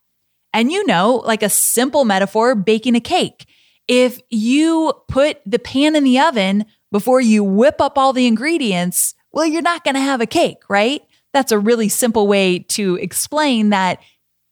And 0.53 0.71
you 0.71 0.85
know, 0.85 1.21
like 1.25 1.43
a 1.43 1.49
simple 1.49 2.03
metaphor, 2.03 2.55
baking 2.55 2.95
a 2.95 2.99
cake. 3.01 3.45
If 3.87 4.19
you 4.29 4.93
put 5.07 5.39
the 5.45 5.59
pan 5.59 5.95
in 5.95 6.03
the 6.03 6.19
oven 6.19 6.65
before 6.91 7.21
you 7.21 7.43
whip 7.43 7.81
up 7.81 7.97
all 7.97 8.13
the 8.13 8.27
ingredients, 8.27 9.15
well, 9.31 9.45
you're 9.45 9.61
not 9.61 9.83
going 9.83 9.95
to 9.95 10.01
have 10.01 10.21
a 10.21 10.25
cake, 10.25 10.63
right? 10.69 11.01
That's 11.33 11.51
a 11.51 11.59
really 11.59 11.89
simple 11.89 12.27
way 12.27 12.59
to 12.59 12.95
explain 12.95 13.69
that 13.69 14.01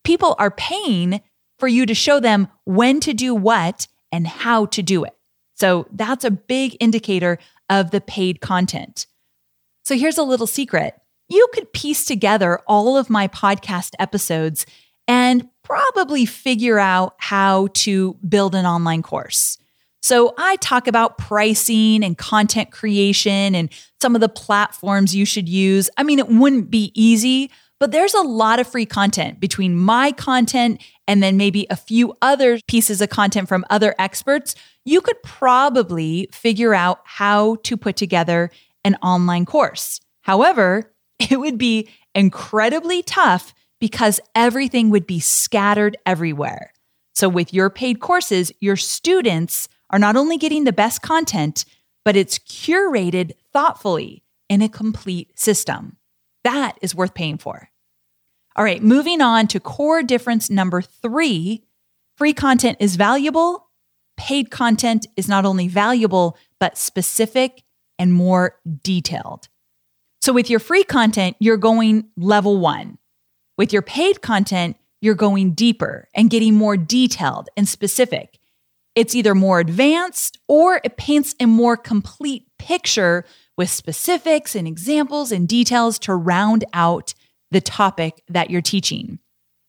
people 0.04 0.36
are 0.38 0.52
paying 0.52 1.22
for 1.58 1.68
you 1.68 1.86
to 1.86 1.94
show 1.94 2.20
them 2.20 2.48
when 2.66 3.00
to 3.02 3.14
do 3.14 3.34
what 3.34 3.88
and 4.12 4.28
how 4.28 4.66
to 4.68 4.84
do 4.84 5.04
it. 5.04 5.16
So 5.56 5.88
that's 5.92 6.26
a 6.26 6.32
big 6.32 6.76
indicator 6.80 7.40
of 7.70 7.92
the 7.92 8.02
paid 8.02 8.42
content. 8.42 9.08
So 9.84 9.96
here's 9.96 10.18
a 10.18 10.24
little 10.24 10.48
secret 10.48 10.96
you 11.28 11.48
could 11.54 11.74
piece 11.74 12.06
together 12.06 12.60
all 12.68 12.98
of 12.98 13.10
my 13.10 13.28
podcast 13.28 13.94
episodes 13.98 14.66
and 15.08 15.50
probably 15.64 16.26
figure 16.26 16.78
out 16.78 17.16
how 17.18 17.68
to 17.74 18.14
build 18.28 18.54
an 18.54 18.66
online 18.66 19.02
course. 19.02 19.58
So 20.06 20.36
I 20.38 20.58
talk 20.58 20.88
about 20.88 21.18
pricing 21.18 22.04
and 22.04 22.16
content 22.16 22.70
creation 22.70 23.56
and 23.56 23.72
some 24.00 24.14
of 24.14 24.22
the 24.22 24.30
platforms 24.30 25.16
you 25.16 25.26
should 25.26 25.50
use. 25.50 25.90
I 25.98 26.04
mean, 26.04 26.20
it 26.20 26.28
wouldn't 26.28 26.70
be 26.70 26.92
easy, 26.94 27.50
but 27.80 27.92
there's 27.92 28.14
a 28.14 28.22
lot 28.22 28.60
of 28.60 28.68
free 28.68 28.86
content 28.86 29.40
between 29.40 29.76
my 29.76 30.12
content 30.12 30.80
and 31.08 31.24
then 31.24 31.38
maybe 31.38 31.66
a 31.72 31.76
few 31.76 32.14
other 32.22 32.60
pieces 32.68 33.02
of 33.02 33.10
content 33.10 33.48
from 33.48 33.66
other 33.72 33.96
experts. 33.98 34.54
You 34.86 35.02
could 35.02 35.24
probably 35.24 36.30
figure 36.32 36.76
out 36.76 37.00
how 37.06 37.56
to 37.64 37.76
put 37.76 37.96
together 37.96 38.52
an 38.84 38.98
online 39.02 39.46
course. 39.46 40.02
However, 40.22 40.94
it 41.20 41.40
would 41.40 41.58
be 41.58 41.90
incredibly 42.14 43.02
tough 43.02 43.56
because 43.80 44.20
everything 44.36 44.92
would 44.92 45.08
be 45.08 45.20
scattered 45.20 45.98
everywhere. 46.06 46.74
So, 47.16 47.28
with 47.28 47.56
your 47.56 47.72
paid 47.72 48.02
courses, 48.02 48.52
your 48.60 48.76
students 48.76 49.68
are 49.90 50.00
not 50.00 50.16
only 50.16 50.38
getting 50.38 50.64
the 50.64 50.74
best 50.74 51.02
content, 51.02 51.66
but 52.04 52.16
it's 52.16 52.40
curated 52.40 53.34
thoughtfully 53.54 54.24
in 54.50 54.62
a 54.62 54.70
complete 54.70 55.38
system. 55.40 55.98
That 56.44 56.78
is 56.82 56.96
worth 56.96 57.14
paying 57.14 57.38
for. 57.38 57.70
All 58.56 58.64
right, 58.64 58.82
moving 58.82 59.22
on 59.22 59.48
to 59.48 59.60
core 59.60 60.04
difference 60.04 60.50
number 60.50 60.82
three 60.82 61.64
free 62.18 62.34
content 62.34 62.78
is 62.80 62.96
valuable. 62.96 63.68
Paid 64.16 64.50
content 64.50 65.08
is 65.18 65.28
not 65.28 65.44
only 65.44 65.68
valuable, 65.68 66.38
but 66.60 66.78
specific 66.78 67.64
and 68.00 68.14
more 68.14 68.58
detailed. 68.84 69.50
So, 70.22 70.32
with 70.32 70.50
your 70.50 70.60
free 70.60 70.84
content, 70.84 71.36
you're 71.40 71.58
going 71.58 72.10
level 72.16 72.58
one. 72.58 72.98
With 73.58 73.74
your 73.74 73.82
paid 73.82 74.22
content, 74.22 74.78
you're 75.02 75.16
going 75.16 75.52
deeper 75.52 76.08
and 76.16 76.30
getting 76.30 76.54
more 76.54 76.78
detailed 76.78 77.50
and 77.58 77.68
specific. 77.68 78.40
It's 78.96 79.14
either 79.14 79.36
more 79.36 79.60
advanced 79.60 80.40
or 80.48 80.80
it 80.84 80.96
paints 80.96 81.36
a 81.42 81.46
more 81.46 81.76
complete 81.76 82.48
picture 82.58 83.26
with 83.58 83.70
specifics 83.70 84.56
and 84.56 84.68
examples 84.68 85.34
and 85.34 85.48
details 85.48 86.00
to 86.00 86.16
round 86.16 86.64
out 86.74 87.14
the 87.52 87.60
topic 87.60 88.24
that 88.30 88.50
you're 88.50 88.62
teaching. 88.62 89.20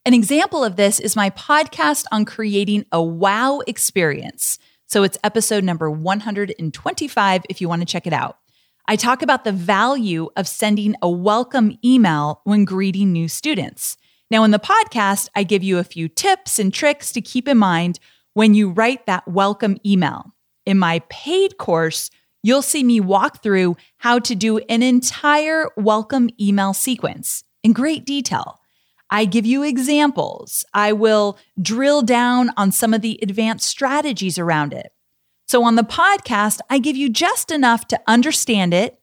An 0.05 0.15
example 0.15 0.63
of 0.63 0.77
this 0.77 1.01
is 1.01 1.17
my 1.17 1.31
podcast 1.31 2.05
on 2.13 2.25
creating 2.25 2.87
a 2.93 3.03
wow 3.03 3.61
experience. 3.67 4.61
So 4.87 5.03
it's 5.03 5.19
episode 5.25 5.65
number 5.65 5.91
125 5.91 7.43
if 7.49 7.61
you 7.61 7.69
want 7.69 7.83
to 7.83 7.87
check 7.87 8.07
it 8.07 8.13
out. 8.13 8.39
I 8.87 8.95
talk 8.95 9.23
about 9.23 9.43
the 9.43 9.51
value 9.51 10.29
of 10.37 10.47
sending 10.47 10.95
a 11.03 11.11
welcome 11.11 11.77
email 11.85 12.41
when 12.45 12.65
greeting 12.65 13.13
new 13.13 13.27
students. 13.27 13.97
Now, 14.31 14.45
in 14.45 14.53
the 14.53 14.61
podcast, 14.61 15.29
I 15.35 15.43
give 15.43 15.65
you 15.65 15.79
a 15.79 15.85
few 15.85 16.09
tips 16.09 16.61
and 16.61 16.73
tricks 16.73 17.11
to 17.13 17.21
keep 17.21 17.49
in 17.49 17.59
mind 17.59 17.99
when 18.37 18.53
you 18.53 18.69
write 18.69 19.07
that 19.07 19.27
welcome 19.27 19.79
email. 19.87 20.35
In 20.67 20.79
my 20.79 21.01
paid 21.09 21.57
course, 21.57 22.11
you'll 22.43 22.61
see 22.61 22.85
me 22.85 23.01
walk 23.01 23.43
through 23.43 23.77
how 23.97 24.19
to 24.19 24.35
do 24.35 24.59
an 24.59 24.83
entire 24.83 25.71
welcome 25.79 26.29
email 26.39 26.75
sequence 26.75 27.45
in 27.65 27.73
great 27.73 28.05
detail. 28.05 28.61
I 29.09 29.25
give 29.25 29.47
you 29.47 29.63
examples. 29.63 30.67
I 30.75 30.93
will 30.93 31.39
drill 31.63 32.03
down 32.03 32.51
on 32.59 32.73
some 32.73 32.93
of 32.93 33.01
the 33.01 33.19
advanced 33.23 33.67
strategies 33.67 34.39
around 34.39 34.75
it. 34.75 34.93
So 35.47 35.65
on 35.65 35.77
the 35.77 35.83
podcast, 35.83 36.59
I 36.69 36.79
give 36.79 36.95
you 36.95 37.09
just 37.09 37.51
enough 37.51 37.89
to 37.89 38.01
understand 38.07 38.75
it. 38.75 39.01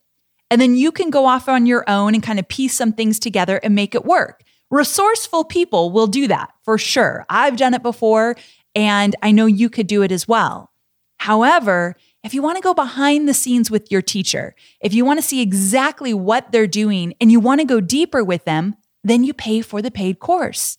And 0.48 0.60
then 0.60 0.76
you 0.76 0.92
can 0.92 1.10
go 1.10 1.26
off 1.26 1.48
on 1.48 1.66
your 1.66 1.82
own 1.90 2.14
and 2.14 2.22
kind 2.22 2.38
of 2.38 2.46
piece 2.46 2.76
some 2.76 2.92
things 2.92 3.18
together 3.18 3.56
and 3.64 3.74
make 3.74 3.96
it 3.96 4.04
work. 4.04 4.44
Resourceful 4.70 5.44
people 5.44 5.90
will 5.90 6.06
do 6.06 6.28
that 6.28 6.52
for 6.62 6.78
sure. 6.78 7.24
I've 7.28 7.56
done 7.56 7.74
it 7.74 7.82
before 7.82 8.36
and 8.74 9.14
I 9.22 9.32
know 9.32 9.46
you 9.46 9.70
could 9.70 9.86
do 9.86 10.02
it 10.02 10.12
as 10.12 10.26
well. 10.26 10.70
However, 11.18 11.96
if 12.22 12.34
you 12.34 12.42
want 12.42 12.56
to 12.56 12.62
go 12.62 12.74
behind 12.74 13.28
the 13.28 13.34
scenes 13.34 13.70
with 13.70 13.90
your 13.90 14.02
teacher, 14.02 14.54
if 14.80 14.92
you 14.94 15.04
want 15.04 15.18
to 15.18 15.26
see 15.26 15.40
exactly 15.40 16.12
what 16.14 16.52
they're 16.52 16.66
doing 16.66 17.14
and 17.20 17.30
you 17.30 17.40
want 17.40 17.60
to 17.60 17.66
go 17.66 17.80
deeper 17.80 18.24
with 18.24 18.44
them, 18.44 18.76
then 19.02 19.24
you 19.24 19.34
pay 19.34 19.60
for 19.60 19.82
the 19.82 19.90
paid 19.90 20.18
course. 20.18 20.78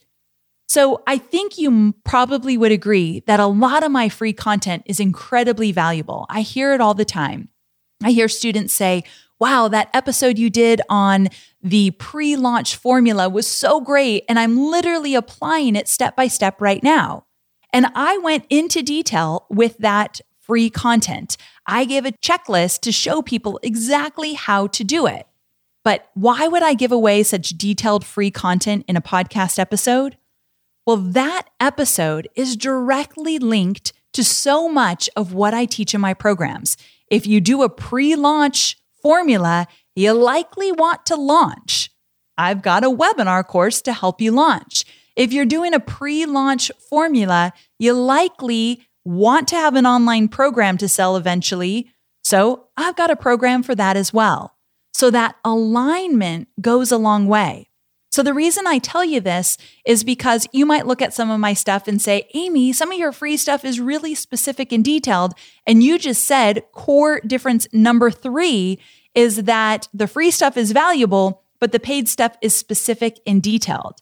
So 0.68 1.04
I 1.06 1.18
think 1.20 1.58
you 1.58 1.94
probably 2.04 2.58
would 2.58 2.72
agree 2.72 3.24
that 3.28 3.40
a 3.40 3.46
lot 3.46 3.84
of 3.84 3.92
my 3.92 4.10
free 4.10 4.34
content 4.34 4.84
is 4.86 5.00
incredibly 5.00 5.72
valuable. 5.72 6.26
I 6.30 6.42
hear 6.42 6.74
it 6.74 6.82
all 6.82 6.96
the 6.96 7.06
time. 7.06 7.50
I 8.04 8.12
hear 8.12 8.28
students 8.28 8.74
say, 8.74 9.04
Wow, 9.38 9.68
that 9.68 9.90
episode 9.94 10.40
you 10.40 10.50
did 10.50 10.82
on 10.90 11.28
the 11.62 11.92
pre 11.92 12.38
launch 12.38 12.78
formula 12.78 13.28
was 13.28 13.46
so 13.46 13.82
great. 13.82 14.24
And 14.30 14.40
I'm 14.40 14.58
literally 14.58 15.14
applying 15.14 15.76
it 15.76 15.90
step 15.90 16.16
by 16.16 16.28
step 16.28 16.62
right 16.62 16.82
now. 16.82 17.26
And 17.76 17.88
I 17.94 18.18
went 18.20 18.46
into 18.50 18.82
detail 18.82 19.48
with 19.50 19.80
that 19.80 20.22
free 20.40 20.70
content. 20.70 21.36
I 21.68 21.84
gave 21.84 22.06
a 22.06 22.14
checklist 22.14 22.80
to 22.84 22.92
show 22.94 23.22
people 23.22 23.60
exactly 23.64 24.32
how 24.32 24.68
to 24.68 24.86
do 24.86 25.06
it. 25.08 25.28
But 25.84 26.10
why 26.14 26.48
would 26.48 26.64
I 26.64 26.74
give 26.74 26.94
away 26.94 27.22
such 27.24 27.50
detailed 27.50 28.06
free 28.06 28.32
content 28.32 28.86
in 28.88 28.96
a 28.96 29.02
podcast 29.02 29.60
episode? 29.60 30.16
Well, 30.86 30.96
that 30.96 31.50
episode 31.60 32.30
is 32.34 32.56
directly 32.56 33.40
linked 33.40 33.92
to 34.14 34.24
so 34.24 34.70
much 34.70 35.10
of 35.18 35.34
what 35.34 35.54
I 35.54 35.66
teach 35.66 35.94
in 35.94 36.00
my 36.00 36.14
programs. 36.14 36.78
If 37.12 37.28
you 37.28 37.42
do 37.42 37.62
a 37.62 37.68
pre 37.68 38.16
launch 38.16 38.78
formula, 39.02 39.68
you 39.98 40.14
likely 40.14 40.72
want 40.72 41.06
to 41.08 41.18
launch. 41.18 41.92
I've 42.38 42.62
got 42.62 42.86
a 42.86 42.90
webinar 42.90 43.46
course 43.46 43.82
to 43.82 43.92
help 43.92 44.22
you 44.22 44.32
launch. 44.32 44.86
If 45.16 45.32
you're 45.32 45.46
doing 45.46 45.74
a 45.74 45.80
pre 45.80 46.26
launch 46.26 46.72
formula, 46.90 47.54
you 47.80 47.94
likely 47.94 48.86
want 49.04 49.48
to 49.50 49.56
have 49.56 49.76
an 49.76 49.86
online 49.86 50.28
program 50.28 50.78
to 50.78 50.90
sell 50.90 51.16
eventually. 51.16 51.92
So 52.24 52.68
I've 52.76 52.96
got 52.96 53.12
a 53.12 53.16
program 53.16 53.64
for 53.64 53.76
that 53.76 53.96
as 53.96 54.12
well. 54.12 54.56
So 54.94 55.12
that 55.12 55.36
alignment 55.46 56.48
goes 56.60 56.92
a 56.92 56.98
long 56.98 57.28
way. 57.28 57.70
So 58.12 58.24
the 58.24 58.34
reason 58.34 58.66
I 58.66 58.78
tell 58.78 59.04
you 59.04 59.20
this 59.20 59.58
is 59.86 60.06
because 60.06 60.48
you 60.54 60.66
might 60.66 60.88
look 60.88 61.02
at 61.02 61.14
some 61.14 61.30
of 61.30 61.40
my 61.40 61.54
stuff 61.54 61.86
and 61.86 62.02
say, 62.02 62.30
Amy, 62.34 62.72
some 62.72 62.90
of 62.92 62.98
your 62.98 63.12
free 63.12 63.36
stuff 63.36 63.66
is 63.66 63.82
really 63.82 64.16
specific 64.16 64.72
and 64.72 64.86
detailed. 64.86 65.34
And 65.68 65.84
you 65.84 66.00
just 66.00 66.24
said 66.24 66.64
core 66.72 67.20
difference 67.28 67.68
number 67.74 68.10
three 68.10 68.80
is 69.14 69.44
that 69.44 69.90
the 69.94 70.08
free 70.08 70.32
stuff 70.32 70.56
is 70.56 70.72
valuable, 70.72 71.44
but 71.60 71.74
the 71.74 71.80
paid 71.80 72.08
stuff 72.08 72.38
is 72.42 72.56
specific 72.56 73.20
and 73.28 73.44
detailed. 73.44 74.02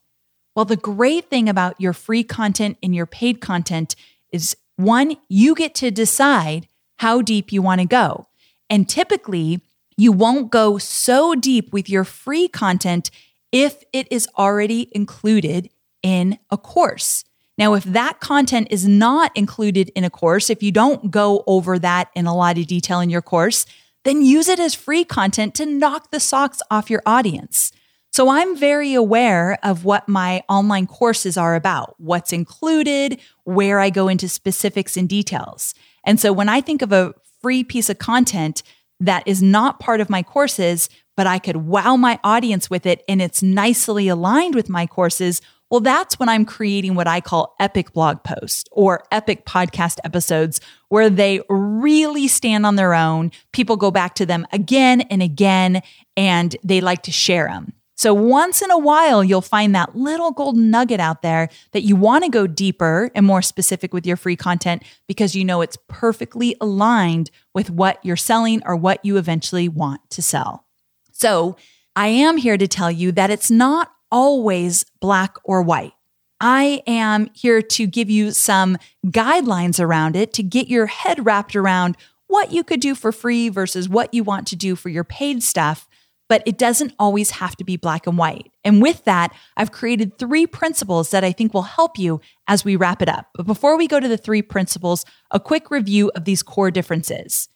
Well, 0.55 0.65
the 0.65 0.75
great 0.75 1.29
thing 1.29 1.49
about 1.49 1.79
your 1.81 1.93
free 1.93 2.23
content 2.23 2.77
and 2.83 2.93
your 2.93 3.05
paid 3.05 3.41
content 3.41 3.95
is 4.31 4.55
one, 4.75 5.17
you 5.27 5.55
get 5.55 5.75
to 5.75 5.91
decide 5.91 6.67
how 6.97 7.21
deep 7.21 7.51
you 7.51 7.61
want 7.61 7.81
to 7.81 7.87
go. 7.87 8.27
And 8.69 8.87
typically, 8.87 9.61
you 9.97 10.11
won't 10.11 10.51
go 10.51 10.77
so 10.77 11.35
deep 11.35 11.73
with 11.73 11.89
your 11.89 12.03
free 12.03 12.47
content 12.47 13.11
if 13.51 13.83
it 13.93 14.07
is 14.11 14.27
already 14.37 14.89
included 14.91 15.69
in 16.01 16.39
a 16.49 16.57
course. 16.57 17.23
Now, 17.57 17.75
if 17.75 17.83
that 17.83 18.19
content 18.19 18.67
is 18.71 18.87
not 18.87 19.31
included 19.35 19.91
in 19.95 20.03
a 20.03 20.09
course, 20.09 20.49
if 20.49 20.63
you 20.63 20.71
don't 20.71 21.11
go 21.11 21.43
over 21.45 21.77
that 21.79 22.09
in 22.15 22.25
a 22.25 22.35
lot 22.35 22.57
of 22.57 22.65
detail 22.65 22.99
in 22.99 23.11
your 23.11 23.21
course, 23.21 23.65
then 24.03 24.23
use 24.23 24.49
it 24.49 24.59
as 24.59 24.73
free 24.73 25.03
content 25.03 25.53
to 25.55 25.65
knock 25.65 26.11
the 26.11 26.19
socks 26.19 26.61
off 26.71 26.89
your 26.89 27.03
audience. 27.05 27.71
So 28.13 28.29
I'm 28.29 28.55
very 28.55 28.93
aware 28.93 29.57
of 29.63 29.85
what 29.85 30.07
my 30.07 30.43
online 30.47 30.85
courses 30.85 31.35
are 31.35 31.55
about, 31.55 31.95
what's 31.97 32.31
included, 32.31 33.19
where 33.43 33.79
I 33.79 33.89
go 33.89 34.07
into 34.07 34.29
specifics 34.29 34.95
and 34.95 35.09
details. 35.09 35.73
And 36.03 36.19
so 36.19 36.31
when 36.31 36.47
I 36.47 36.61
think 36.61 36.83
of 36.83 36.91
a 36.91 37.15
free 37.41 37.63
piece 37.63 37.89
of 37.89 37.97
content 37.97 38.61
that 38.99 39.27
is 39.27 39.41
not 39.41 39.79
part 39.79 39.99
of 39.99 40.11
my 40.11 40.21
courses, 40.21 40.89
but 41.17 41.25
I 41.25 41.39
could 41.39 41.57
wow 41.57 41.95
my 41.95 42.19
audience 42.23 42.69
with 42.69 42.85
it 42.85 43.03
and 43.07 43.19
it's 43.19 43.41
nicely 43.41 44.07
aligned 44.09 44.53
with 44.53 44.69
my 44.69 44.85
courses, 44.85 45.41
well, 45.71 45.81
that's 45.81 46.19
when 46.19 46.29
I'm 46.29 46.45
creating 46.45 46.93
what 46.93 47.07
I 47.07 47.19
call 47.19 47.55
epic 47.59 47.93
blog 47.93 48.23
posts 48.23 48.65
or 48.71 49.03
epic 49.11 49.43
podcast 49.47 49.97
episodes 50.03 50.61
where 50.89 51.09
they 51.09 51.41
really 51.49 52.27
stand 52.27 52.67
on 52.67 52.75
their 52.75 52.93
own. 52.93 53.31
People 53.53 53.75
go 53.75 53.89
back 53.89 54.13
to 54.15 54.25
them 54.27 54.45
again 54.53 55.01
and 55.01 55.23
again, 55.23 55.81
and 56.15 56.55
they 56.63 56.79
like 56.79 57.01
to 57.03 57.11
share 57.11 57.47
them. 57.47 57.73
So 57.95 58.13
once 58.13 58.61
in 58.61 58.71
a 58.71 58.77
while, 58.77 59.23
you'll 59.23 59.41
find 59.41 59.75
that 59.75 59.95
little 59.95 60.31
golden 60.31 60.71
nugget 60.71 60.99
out 60.99 61.21
there 61.21 61.49
that 61.71 61.83
you 61.83 61.95
want 61.95 62.23
to 62.23 62.29
go 62.29 62.47
deeper 62.47 63.11
and 63.13 63.25
more 63.25 63.41
specific 63.41 63.93
with 63.93 64.05
your 64.05 64.17
free 64.17 64.35
content 64.35 64.83
because 65.07 65.35
you 65.35 65.45
know 65.45 65.61
it's 65.61 65.77
perfectly 65.87 66.55
aligned 66.59 67.29
with 67.53 67.69
what 67.69 68.03
you're 68.03 68.15
selling 68.15 68.61
or 68.65 68.75
what 68.75 69.03
you 69.05 69.17
eventually 69.17 69.69
want 69.69 70.01
to 70.09 70.21
sell. 70.21 70.65
So 71.11 71.55
I 71.95 72.07
am 72.07 72.37
here 72.37 72.57
to 72.57 72.67
tell 72.67 72.91
you 72.91 73.11
that 73.11 73.29
it's 73.29 73.51
not 73.51 73.91
always 74.11 74.85
black 74.99 75.37
or 75.43 75.61
white. 75.61 75.93
I 76.41 76.83
am 76.87 77.29
here 77.33 77.61
to 77.61 77.87
give 77.87 78.09
you 78.09 78.31
some 78.31 78.77
guidelines 79.05 79.79
around 79.79 80.15
it 80.15 80.33
to 80.33 80.43
get 80.43 80.67
your 80.67 80.87
head 80.87 81.25
wrapped 81.25 81.55
around 81.55 81.95
what 82.27 82.51
you 82.51 82.63
could 82.63 82.79
do 82.79 82.95
for 82.95 83.11
free 83.11 83.49
versus 83.49 83.87
what 83.87 84.13
you 84.13 84.23
want 84.23 84.47
to 84.47 84.55
do 84.55 84.75
for 84.75 84.89
your 84.89 85.03
paid 85.03 85.43
stuff. 85.43 85.87
But 86.29 86.43
it 86.45 86.57
doesn't 86.57 86.93
always 86.97 87.31
have 87.31 87.55
to 87.57 87.63
be 87.63 87.77
black 87.77 88.07
and 88.07 88.17
white. 88.17 88.51
And 88.63 88.81
with 88.81 89.03
that, 89.03 89.35
I've 89.57 89.71
created 89.71 90.17
three 90.17 90.47
principles 90.47 91.11
that 91.11 91.23
I 91.23 91.31
think 91.31 91.53
will 91.53 91.63
help 91.63 91.97
you 91.97 92.21
as 92.47 92.63
we 92.63 92.75
wrap 92.75 93.01
it 93.01 93.09
up. 93.09 93.27
But 93.35 93.45
before 93.45 93.77
we 93.77 93.87
go 93.87 93.99
to 93.99 94.07
the 94.07 94.17
three 94.17 94.41
principles, 94.41 95.05
a 95.31 95.39
quick 95.39 95.69
review 95.69 96.11
of 96.15 96.25
these 96.25 96.41
core 96.41 96.71
differences. 96.71 97.49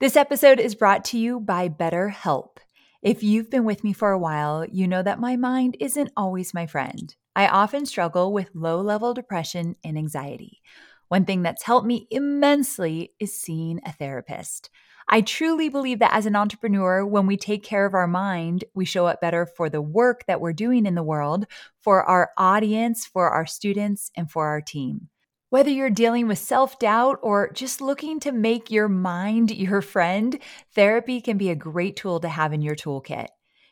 This 0.00 0.16
episode 0.16 0.58
is 0.58 0.74
brought 0.74 1.04
to 1.06 1.18
you 1.18 1.38
by 1.38 1.68
BetterHelp. 1.68 2.56
If 3.02 3.22
you've 3.22 3.50
been 3.50 3.64
with 3.64 3.84
me 3.84 3.92
for 3.92 4.10
a 4.10 4.18
while, 4.18 4.64
you 4.64 4.88
know 4.88 5.02
that 5.02 5.20
my 5.20 5.36
mind 5.36 5.76
isn't 5.80 6.12
always 6.16 6.54
my 6.54 6.66
friend. 6.66 7.14
I 7.34 7.46
often 7.46 7.86
struggle 7.86 8.32
with 8.32 8.50
low 8.54 8.80
level 8.80 9.14
depression 9.14 9.76
and 9.84 9.98
anxiety. 9.98 10.60
One 11.08 11.24
thing 11.24 11.42
that's 11.42 11.64
helped 11.64 11.86
me 11.86 12.06
immensely 12.10 13.12
is 13.20 13.38
seeing 13.38 13.80
a 13.84 13.92
therapist. 13.92 14.70
I 15.08 15.20
truly 15.20 15.68
believe 15.68 15.98
that 15.98 16.14
as 16.14 16.26
an 16.26 16.36
entrepreneur, 16.36 17.04
when 17.04 17.26
we 17.26 17.36
take 17.36 17.62
care 17.62 17.86
of 17.86 17.94
our 17.94 18.06
mind, 18.06 18.64
we 18.74 18.84
show 18.84 19.06
up 19.06 19.20
better 19.20 19.46
for 19.46 19.68
the 19.68 19.82
work 19.82 20.24
that 20.26 20.40
we're 20.40 20.52
doing 20.52 20.86
in 20.86 20.94
the 20.94 21.02
world, 21.02 21.46
for 21.80 22.04
our 22.04 22.30
audience, 22.38 23.06
for 23.06 23.30
our 23.30 23.46
students, 23.46 24.10
and 24.16 24.30
for 24.30 24.46
our 24.46 24.60
team. 24.60 25.08
Whether 25.50 25.70
you're 25.70 25.90
dealing 25.90 26.28
with 26.28 26.38
self 26.38 26.78
doubt 26.78 27.18
or 27.22 27.52
just 27.52 27.82
looking 27.82 28.20
to 28.20 28.32
make 28.32 28.70
your 28.70 28.88
mind 28.88 29.50
your 29.50 29.82
friend, 29.82 30.38
therapy 30.74 31.20
can 31.20 31.36
be 31.36 31.50
a 31.50 31.54
great 31.54 31.96
tool 31.96 32.20
to 32.20 32.28
have 32.28 32.54
in 32.54 32.62
your 32.62 32.74
toolkit. 32.74 33.26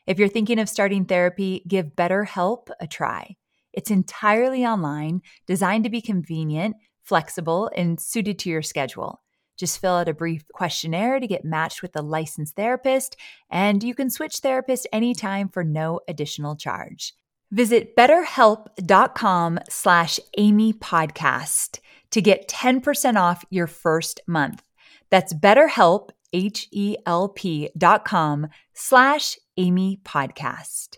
If 0.06 0.18
you're 0.18 0.28
thinking 0.28 0.58
of 0.58 0.68
starting 0.68 1.06
therapy, 1.06 1.64
give 1.66 1.96
BetterHelp 1.96 2.68
a 2.80 2.86
try. 2.86 3.36
It's 3.72 3.90
entirely 3.90 4.66
online, 4.66 5.22
designed 5.46 5.84
to 5.84 5.90
be 5.90 6.02
convenient, 6.02 6.76
flexible, 7.02 7.70
and 7.74 8.00
suited 8.00 8.38
to 8.40 8.50
your 8.50 8.62
schedule. 8.62 9.22
Just 9.60 9.78
fill 9.78 9.96
out 9.96 10.08
a 10.08 10.14
brief 10.14 10.48
questionnaire 10.48 11.20
to 11.20 11.26
get 11.26 11.44
matched 11.44 11.82
with 11.82 11.94
a 11.94 12.00
licensed 12.00 12.56
therapist, 12.56 13.14
and 13.50 13.84
you 13.84 13.94
can 13.94 14.08
switch 14.08 14.40
therapists 14.40 14.86
anytime 14.90 15.50
for 15.50 15.62
no 15.62 16.00
additional 16.08 16.56
charge. 16.56 17.12
Visit 17.50 17.94
betterhelp.com 17.94 19.58
slash 19.68 20.18
Amy 20.38 20.72
podcast 20.72 21.80
to 22.10 22.22
get 22.22 22.48
10% 22.48 23.20
off 23.20 23.44
your 23.50 23.66
first 23.66 24.22
month. 24.26 24.62
That's 25.10 25.34
betterhelp, 25.34 26.08
H-E-L-P 26.32 27.70
dot 27.76 28.04
com 28.06 28.48
slash 28.72 29.36
Amy 29.58 30.00
podcast. 30.04 30.96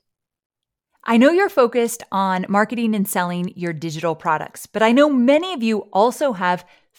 I 1.05 1.17
know 1.17 1.33
you're 1.33 1.49
focused 1.49 2.05
on 2.13 2.47
marketing 2.49 2.95
and 2.95 3.09
selling 3.09 3.53
your 3.57 3.73
digital 3.73 4.15
products, 4.15 4.67
but 4.67 4.85
I 4.85 4.93
know 4.93 5.11
many 5.11 5.53
of 5.53 5.65
you 5.65 5.81
also 5.93 6.33
have 6.33 6.65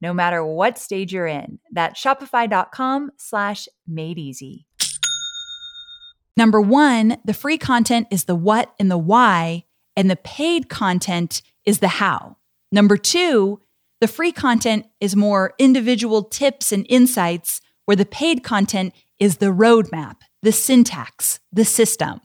no 0.00 0.12
matter 0.12 0.44
what 0.44 0.78
stage 0.78 1.12
you're 1.12 1.26
in. 1.26 1.58
That's 1.72 2.00
shopify.com 2.00 3.12
slash 3.16 3.68
made 3.86 4.18
easy. 4.18 4.66
Number 6.36 6.60
one, 6.60 7.16
the 7.24 7.32
free 7.32 7.56
content 7.56 8.08
is 8.10 8.24
the 8.24 8.34
what 8.34 8.74
and 8.78 8.90
the 8.90 8.98
why, 8.98 9.64
and 9.96 10.10
the 10.10 10.16
paid 10.16 10.68
content 10.68 11.40
is 11.64 11.78
the 11.78 11.88
how. 11.88 12.36
Number 12.70 12.98
two, 12.98 13.60
the 14.00 14.08
free 14.08 14.32
content 14.32 14.86
is 15.00 15.16
more 15.16 15.54
individual 15.58 16.22
tips 16.22 16.72
and 16.72 16.84
insights, 16.90 17.62
where 17.86 17.96
the 17.96 18.04
paid 18.04 18.42
content 18.44 18.94
is 19.18 19.38
the 19.38 19.46
roadmap, 19.46 20.16
the 20.42 20.52
syntax, 20.52 21.40
the 21.50 21.64
system. 21.64 22.20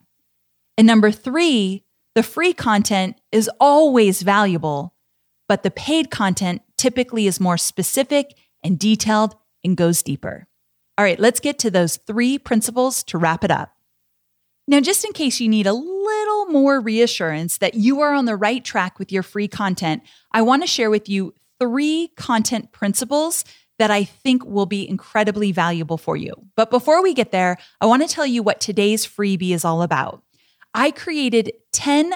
And 0.76 0.86
number 0.86 1.10
three, 1.10 1.84
the 2.14 2.22
free 2.22 2.52
content 2.52 3.18
is 3.30 3.50
always 3.58 4.20
valuable, 4.20 4.94
but 5.48 5.62
the 5.62 5.70
paid 5.70 6.10
content 6.10 6.62
typically 6.76 7.26
is 7.26 7.40
more 7.40 7.58
specific 7.58 8.34
and 8.62 8.78
detailed 8.78 9.36
and 9.64 9.76
goes 9.76 10.02
deeper. 10.02 10.46
All 10.98 11.04
right, 11.04 11.18
let's 11.18 11.40
get 11.40 11.58
to 11.60 11.70
those 11.70 11.96
three 11.96 12.38
principles 12.38 13.02
to 13.04 13.18
wrap 13.18 13.44
it 13.44 13.50
up. 13.50 13.72
Now, 14.68 14.80
just 14.80 15.04
in 15.04 15.12
case 15.12 15.40
you 15.40 15.48
need 15.48 15.66
a 15.66 15.72
little 15.72 16.46
more 16.46 16.80
reassurance 16.80 17.58
that 17.58 17.74
you 17.74 18.00
are 18.00 18.14
on 18.14 18.26
the 18.26 18.36
right 18.36 18.64
track 18.64 18.98
with 18.98 19.10
your 19.10 19.22
free 19.22 19.48
content, 19.48 20.02
I 20.32 20.42
want 20.42 20.62
to 20.62 20.68
share 20.68 20.90
with 20.90 21.08
you 21.08 21.34
three 21.58 22.10
content 22.16 22.72
principles 22.72 23.44
that 23.78 23.90
I 23.90 24.04
think 24.04 24.44
will 24.44 24.66
be 24.66 24.88
incredibly 24.88 25.50
valuable 25.50 25.98
for 25.98 26.16
you. 26.16 26.34
But 26.56 26.70
before 26.70 27.02
we 27.02 27.14
get 27.14 27.32
there, 27.32 27.56
I 27.80 27.86
want 27.86 28.02
to 28.02 28.14
tell 28.14 28.26
you 28.26 28.42
what 28.42 28.60
today's 28.60 29.06
freebie 29.06 29.50
is 29.50 29.64
all 29.64 29.82
about. 29.82 30.22
I 30.74 30.90
created 30.90 31.52
10 31.72 32.14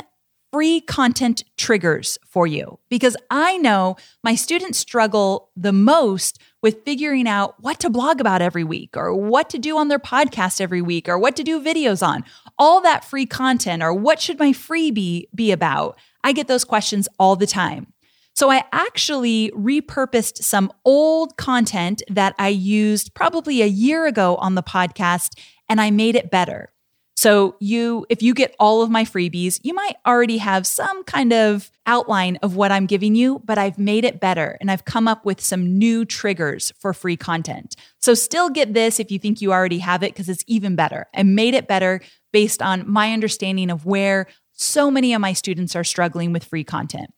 free 0.53 0.81
content 0.81 1.45
triggers 1.57 2.19
for 2.27 2.47
you 2.47 2.79
because 2.89 3.17
I 3.31 3.59
know 3.59 3.97
my 4.23 4.35
students 4.35 4.79
struggle 4.79 5.51
the 5.57 5.73
most 5.73 6.39
with 6.63 6.85
figuring 6.85 7.29
out 7.29 7.55
what 7.61 7.81
to 7.81 7.91
blog 7.91 8.21
about 8.21 8.43
every 8.43 8.65
week 8.65 8.97
or 8.97 9.15
what 9.15 9.51
to 9.51 9.59
do 9.59 9.77
on 9.77 9.89
their 9.89 9.99
podcast 9.99 10.61
every 10.61 10.83
week 10.83 11.09
or 11.09 11.19
what 11.19 11.37
to 11.37 11.45
do 11.45 11.61
videos 11.61 12.07
on. 12.07 12.25
All 12.59 12.81
that 12.81 13.05
free 13.05 13.27
content 13.27 13.83
or 13.83 13.93
what 13.93 14.21
should 14.21 14.39
my 14.39 14.53
freebie 14.53 15.27
be 15.35 15.53
about? 15.53 15.99
I 16.25 16.33
get 16.33 16.49
those 16.49 16.65
questions 16.65 17.09
all 17.19 17.37
the 17.37 17.47
time. 17.47 17.93
So 18.35 18.51
I 18.51 18.65
actually 18.73 19.51
repurposed 19.53 20.43
some 20.43 20.71
old 20.85 21.37
content 21.37 22.03
that 22.11 22.35
I 22.39 22.49
used 22.49 23.15
probably 23.15 23.63
a 23.63 23.67
year 23.67 24.07
ago 24.07 24.37
on 24.37 24.55
the 24.55 24.63
podcast 24.63 25.39
and 25.69 25.81
I 25.81 25.91
made 25.91 26.17
it 26.17 26.31
better. 26.31 26.71
So 27.17 27.57
you 27.61 28.05
if 28.11 28.23
you 28.23 28.35
get 28.35 28.55
all 28.59 28.83
of 28.83 28.91
my 28.91 29.05
freebies, 29.05 29.59
you 29.63 29.73
might 29.73 29.97
already 30.07 30.37
have 30.39 30.67
some 30.67 31.03
kind 31.05 31.33
of 31.33 31.71
outline 31.87 32.37
of 32.37 32.57
what 32.57 32.71
I'm 32.71 32.85
giving 32.87 33.15
you, 33.15 33.41
but 33.45 33.57
I've 33.57 33.79
made 33.79 34.05
it 34.05 34.21
better 34.21 34.59
and 34.61 34.71
I've 34.71 34.85
come 34.85 35.09
up 35.09 35.25
with 35.25 35.41
some 35.41 35.79
new 35.79 36.05
triggers 36.05 36.73
for 36.79 36.93
free 36.93 37.17
content. 37.17 37.75
So 38.01 38.13
still 38.15 38.51
get 38.51 38.75
this 38.75 39.01
if 39.01 39.11
you 39.11 39.19
think 39.19 39.41
you 39.41 39.53
already 39.53 39.79
have 39.79 40.03
it 40.03 40.13
because 40.13 40.29
it's 40.29 40.45
even 40.47 40.77
better. 40.77 41.07
I 41.15 41.23
made 41.23 41.55
it 41.55 41.67
better 41.67 42.03
based 42.33 42.61
on 42.61 42.89
my 42.91 43.13
understanding 43.13 43.71
of 43.71 43.87
where 43.87 44.27
so 44.53 44.91
many 44.91 45.15
of 45.15 45.21
my 45.21 45.33
students 45.33 45.75
are 45.75 45.85
struggling 45.85 46.33
with 46.33 46.45
free 46.45 46.65
content. 46.65 47.13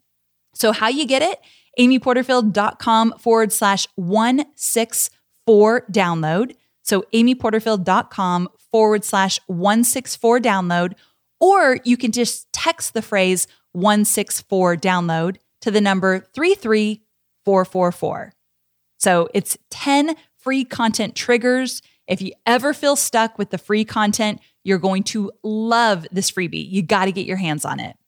So 0.55 0.73
how 0.73 0.89
you 0.89 1.07
get 1.07 1.23
it? 1.23 1.41
amyporterfield.com 1.79 3.15
forward 3.19 3.53
slash 3.53 3.87
164 3.95 5.87
download. 5.93 6.55
So 6.88 7.05
amyporterfield.com 7.12 8.48
forward 8.72 9.05
slash 9.05 9.38
164 9.46 10.40
download, 10.40 10.94
or 11.38 11.79
you 11.85 11.98
can 11.98 12.12
just 12.12 12.51
text 12.53 12.94
the 12.94 13.03
phrase 13.03 13.46
164 13.72 14.77
download 14.77 15.37
to 15.61 15.70
the 15.70 15.83
number 15.83 16.20
33444. 16.35 18.33
So 18.98 19.29
it's 19.35 19.59
10 19.70 20.16
free 20.38 20.64
content 20.64 21.14
triggers. 21.14 21.83
If 22.07 22.22
you 22.22 22.33
ever 22.46 22.72
feel 22.72 22.96
stuck 22.96 23.37
with 23.37 23.51
the 23.51 23.59
free 23.59 23.85
content, 23.85 24.40
you're 24.64 24.79
going 24.79 25.03
to 25.05 25.31
love 25.42 26.07
this 26.11 26.31
freebie. 26.31 26.70
You 26.70 26.81
got 26.81 27.05
to 27.05 27.12
get 27.12 27.27
your 27.27 27.37
hands 27.37 27.66
on 27.66 27.81
it. 27.81 27.98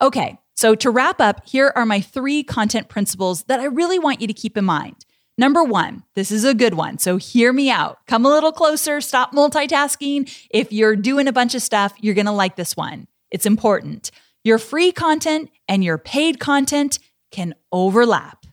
Okay, 0.00 0.38
so 0.54 0.76
to 0.76 0.90
wrap 0.90 1.20
up, 1.20 1.48
here 1.48 1.72
are 1.74 1.84
my 1.84 2.00
three 2.00 2.44
content 2.44 2.88
principles 2.88 3.42
that 3.44 3.58
I 3.58 3.64
really 3.64 3.98
want 3.98 4.20
you 4.20 4.28
to 4.28 4.32
keep 4.32 4.56
in 4.56 4.64
mind. 4.64 5.04
Number 5.40 5.64
one, 5.64 6.02
this 6.16 6.30
is 6.30 6.44
a 6.44 6.52
good 6.52 6.74
one. 6.74 6.98
So 6.98 7.16
hear 7.16 7.50
me 7.50 7.70
out. 7.70 8.00
Come 8.06 8.26
a 8.26 8.28
little 8.28 8.52
closer. 8.52 9.00
Stop 9.00 9.32
multitasking. 9.32 10.30
If 10.50 10.70
you're 10.70 10.94
doing 10.94 11.28
a 11.28 11.32
bunch 11.32 11.54
of 11.54 11.62
stuff, 11.62 11.94
you're 11.98 12.12
going 12.12 12.26
to 12.26 12.30
like 12.30 12.56
this 12.56 12.76
one. 12.76 13.08
It's 13.30 13.46
important. 13.46 14.10
Your 14.44 14.58
free 14.58 14.92
content 14.92 15.48
and 15.66 15.82
your 15.82 15.96
paid 15.96 16.40
content 16.40 16.98
can 17.30 17.54
overlap. 17.72 18.44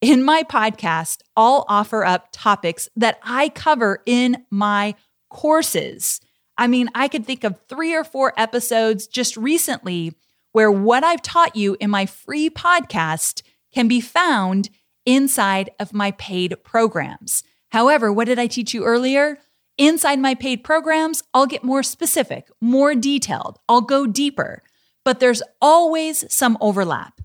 In 0.00 0.24
my 0.24 0.42
podcast, 0.42 1.20
I'll 1.36 1.64
offer 1.68 2.04
up 2.04 2.30
topics 2.32 2.88
that 2.96 3.20
I 3.22 3.48
cover 3.50 4.02
in 4.04 4.44
my 4.50 4.96
courses. 5.30 6.20
I 6.56 6.66
mean, 6.66 6.88
I 6.96 7.06
could 7.06 7.26
think 7.26 7.44
of 7.44 7.60
three 7.68 7.94
or 7.94 8.02
four 8.02 8.32
episodes 8.36 9.06
just 9.06 9.36
recently 9.36 10.14
where 10.50 10.72
what 10.72 11.04
I've 11.04 11.22
taught 11.22 11.54
you 11.54 11.76
in 11.78 11.90
my 11.90 12.06
free 12.06 12.50
podcast 12.50 13.42
can 13.72 13.86
be 13.86 14.00
found 14.00 14.68
inside 15.08 15.70
of 15.80 15.94
my 15.94 16.10
paid 16.12 16.54
programs. 16.64 17.42
However, 17.70 18.12
what 18.12 18.26
did 18.26 18.38
I 18.38 18.46
teach 18.46 18.74
you 18.74 18.84
earlier? 18.84 19.38
Inside 19.78 20.18
my 20.18 20.34
paid 20.34 20.62
programs, 20.62 21.22
I'll 21.32 21.46
get 21.46 21.64
more 21.64 21.82
specific, 21.82 22.48
more 22.60 22.94
detailed, 22.94 23.58
I'll 23.70 23.80
go 23.80 24.06
deeper, 24.06 24.62
but 25.06 25.18
there's 25.18 25.42
always 25.62 26.30
some 26.32 26.58
overlap. 26.60 27.22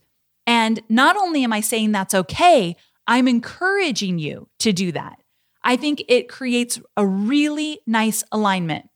And 0.48 0.82
not 0.88 1.18
only 1.18 1.44
am 1.44 1.52
I 1.52 1.60
saying 1.60 1.92
that's 1.92 2.16
okay, 2.16 2.78
I'm 3.06 3.28
encouraging 3.28 4.18
you 4.18 4.48
to 4.60 4.72
do 4.72 4.94
that. 4.94 5.20
I 5.62 5.76
think 5.76 6.04
it 6.08 6.30
creates 6.30 6.80
a 6.96 7.06
really 7.06 7.80
nice 7.86 8.24
alignment. 8.32 8.90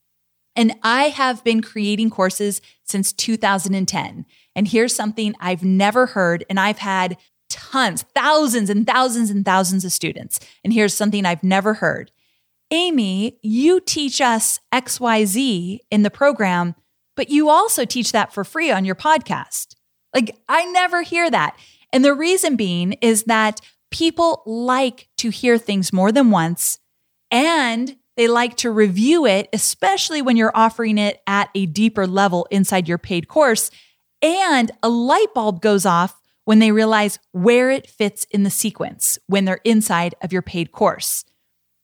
And 0.56 0.76
I 0.82 1.10
have 1.10 1.44
been 1.44 1.62
creating 1.62 2.10
courses 2.10 2.62
since 2.84 3.12
2010. 3.12 4.26
And 4.56 4.68
here's 4.68 4.96
something 4.96 5.36
I've 5.42 5.64
never 5.64 6.06
heard, 6.08 6.46
and 6.50 6.58
I've 6.58 6.80
had 6.80 7.18
tons, 7.50 8.04
thousands 8.16 8.70
and 8.70 8.86
thousands 8.86 9.30
and 9.30 9.46
thousands 9.46 9.86
of 9.86 9.92
students. 9.92 10.40
And 10.64 10.74
here's 10.74 10.94
something 10.94 11.26
I've 11.26 11.44
never 11.44 11.76
heard 11.76 12.12
Amy, 12.72 13.40
you 13.42 13.80
teach 13.80 14.20
us 14.20 14.60
XYZ 14.74 15.80
in 15.90 16.04
the 16.04 16.10
program, 16.10 16.76
but 17.16 17.30
you 17.30 17.50
also 17.50 17.86
teach 17.86 18.12
that 18.12 18.34
for 18.34 18.44
free 18.44 18.72
on 18.72 18.84
your 18.84 18.96
podcast. 18.96 19.76
Like, 20.14 20.36
I 20.50 20.66
never 20.66 21.02
hear 21.02 21.30
that. 21.30 21.58
And 21.94 22.04
the 22.04 22.14
reason 22.14 22.56
being 22.56 22.94
is 22.94 23.24
that 23.24 23.62
people 23.90 24.44
like 24.46 25.08
to 25.18 25.30
hear 25.30 25.58
things 25.58 25.94
more 25.94 26.12
than 26.12 26.30
once 26.30 26.80
and 27.32 27.96
they 28.18 28.28
like 28.28 28.58
to 28.58 28.72
review 28.72 29.26
it, 29.26 29.48
especially 29.54 30.22
when 30.22 30.38
you're 30.38 30.56
offering 30.56 30.98
it 30.98 31.22
at 31.28 31.50
a 31.54 31.68
deeper 31.68 32.08
level 32.08 32.48
inside 32.50 32.88
your 32.88 32.98
paid 32.98 33.28
course. 33.28 33.70
And 34.22 34.72
a 34.82 34.90
light 34.90 35.34
bulb 35.36 35.62
goes 35.62 35.86
off 35.86 36.20
when 36.48 36.60
they 36.60 36.72
realize 36.72 37.20
where 37.34 37.70
it 37.70 37.86
fits 37.86 38.24
in 38.32 38.44
the 38.44 38.50
sequence 38.50 39.20
when 39.28 39.44
they're 39.44 39.60
inside 39.66 40.16
of 40.22 40.32
your 40.32 40.42
paid 40.42 40.72
course. 40.72 41.26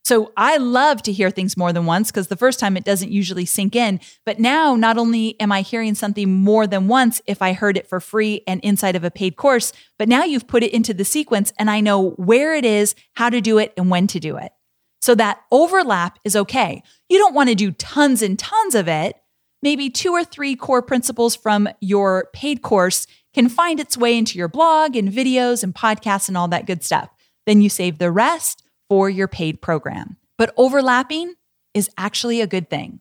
So 0.06 0.32
I 0.38 0.56
love 0.56 1.04
to 1.04 1.12
hear 1.12 1.32
things 1.32 1.58
more 1.58 1.74
than 1.74 1.86
once 1.86 2.10
because 2.10 2.28
the 2.28 2.38
first 2.38 2.62
time 2.62 2.78
it 2.78 2.86
doesn't 2.86 3.12
usually 3.12 3.44
sink 3.44 3.76
in. 3.76 4.00
But 4.26 4.40
now, 4.40 4.78
not 4.78 4.98
only 4.98 5.38
am 5.42 5.52
I 5.52 5.64
hearing 5.64 5.96
something 5.96 6.32
more 6.32 6.66
than 6.66 6.88
once 6.88 7.22
if 7.26 7.42
I 7.42 7.52
heard 7.52 7.76
it 7.76 7.90
for 7.90 8.00
free 8.00 8.42
and 8.48 8.62
inside 8.62 8.96
of 8.96 9.04
a 9.04 9.12
paid 9.12 9.36
course, 9.36 9.74
but 10.00 10.08
now 10.08 10.24
you've 10.24 10.48
put 10.48 10.64
it 10.64 10.74
into 10.74 10.94
the 10.94 11.04
sequence 11.04 11.52
and 11.60 11.70
I 11.70 11.82
know 11.82 12.12
where 12.12 12.56
it 12.56 12.64
is, 12.64 12.96
how 13.16 13.30
to 13.30 13.42
do 13.42 13.58
it, 13.58 13.74
and 13.76 13.90
when 13.90 14.08
to 14.08 14.20
do 14.22 14.38
it. 14.38 14.54
So 15.02 15.14
that 15.16 15.42
overlap 15.52 16.20
is 16.24 16.38
okay. 16.38 16.84
You 17.10 17.18
don't 17.18 17.36
want 17.36 17.50
to 17.50 17.56
do 17.56 17.74
tons 17.74 18.22
and 18.22 18.40
tons 18.40 18.76
of 18.76 18.88
it. 18.88 19.18
Maybe 19.62 19.90
two 19.90 20.12
or 20.12 20.24
three 20.24 20.56
core 20.56 20.82
principles 20.82 21.36
from 21.36 21.68
your 21.82 22.30
paid 22.34 22.62
course 22.62 23.08
can 23.34 23.50
find 23.50 23.80
its 23.80 23.98
way 23.98 24.18
into 24.18 24.38
your 24.38 24.48
blog 24.48 24.96
and 24.96 25.10
videos 25.10 25.64
and 25.64 25.74
podcasts 25.74 26.28
and 26.28 26.38
all 26.38 26.48
that 26.50 26.68
good 26.68 26.84
stuff. 26.84 27.10
Then 27.46 27.62
you 27.62 27.70
save 27.70 27.98
the 27.98 28.12
rest 28.12 28.64
for 28.90 29.10
your 29.10 29.28
paid 29.28 29.62
program. 29.62 30.18
But 30.38 30.54
overlapping 30.58 31.36
is 31.74 31.90
actually 31.98 32.42
a 32.42 32.48
good 32.48 32.70
thing. 32.70 33.00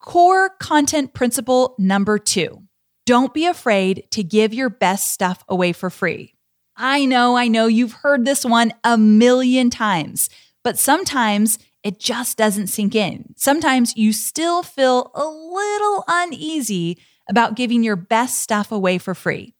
Core 0.00 0.50
content 0.58 1.12
principle 1.12 1.74
number 1.78 2.18
two 2.18 2.62
don't 3.06 3.34
be 3.34 3.46
afraid 3.46 4.06
to 4.12 4.22
give 4.22 4.54
your 4.54 4.70
best 4.70 5.10
stuff 5.10 5.42
away 5.48 5.72
for 5.72 5.90
free. 5.90 6.34
I 6.76 7.06
know, 7.06 7.36
I 7.36 7.48
know 7.48 7.66
you've 7.66 7.92
heard 7.92 8.24
this 8.24 8.44
one 8.44 8.72
a 8.84 8.96
million 8.96 9.68
times, 9.68 10.30
but 10.62 10.78
sometimes 10.78 11.58
it 11.82 11.98
just 11.98 12.38
doesn't 12.38 12.68
sink 12.68 12.94
in. 12.94 13.34
Sometimes 13.36 13.96
you 13.96 14.12
still 14.12 14.62
feel 14.62 15.10
a 15.14 15.24
little 15.24 16.04
uneasy 16.06 16.98
about 17.30 17.54
giving 17.54 17.82
your 17.82 17.96
best 17.96 18.40
stuff 18.40 18.70
away 18.70 18.98
for 18.98 19.14
free. 19.14 19.54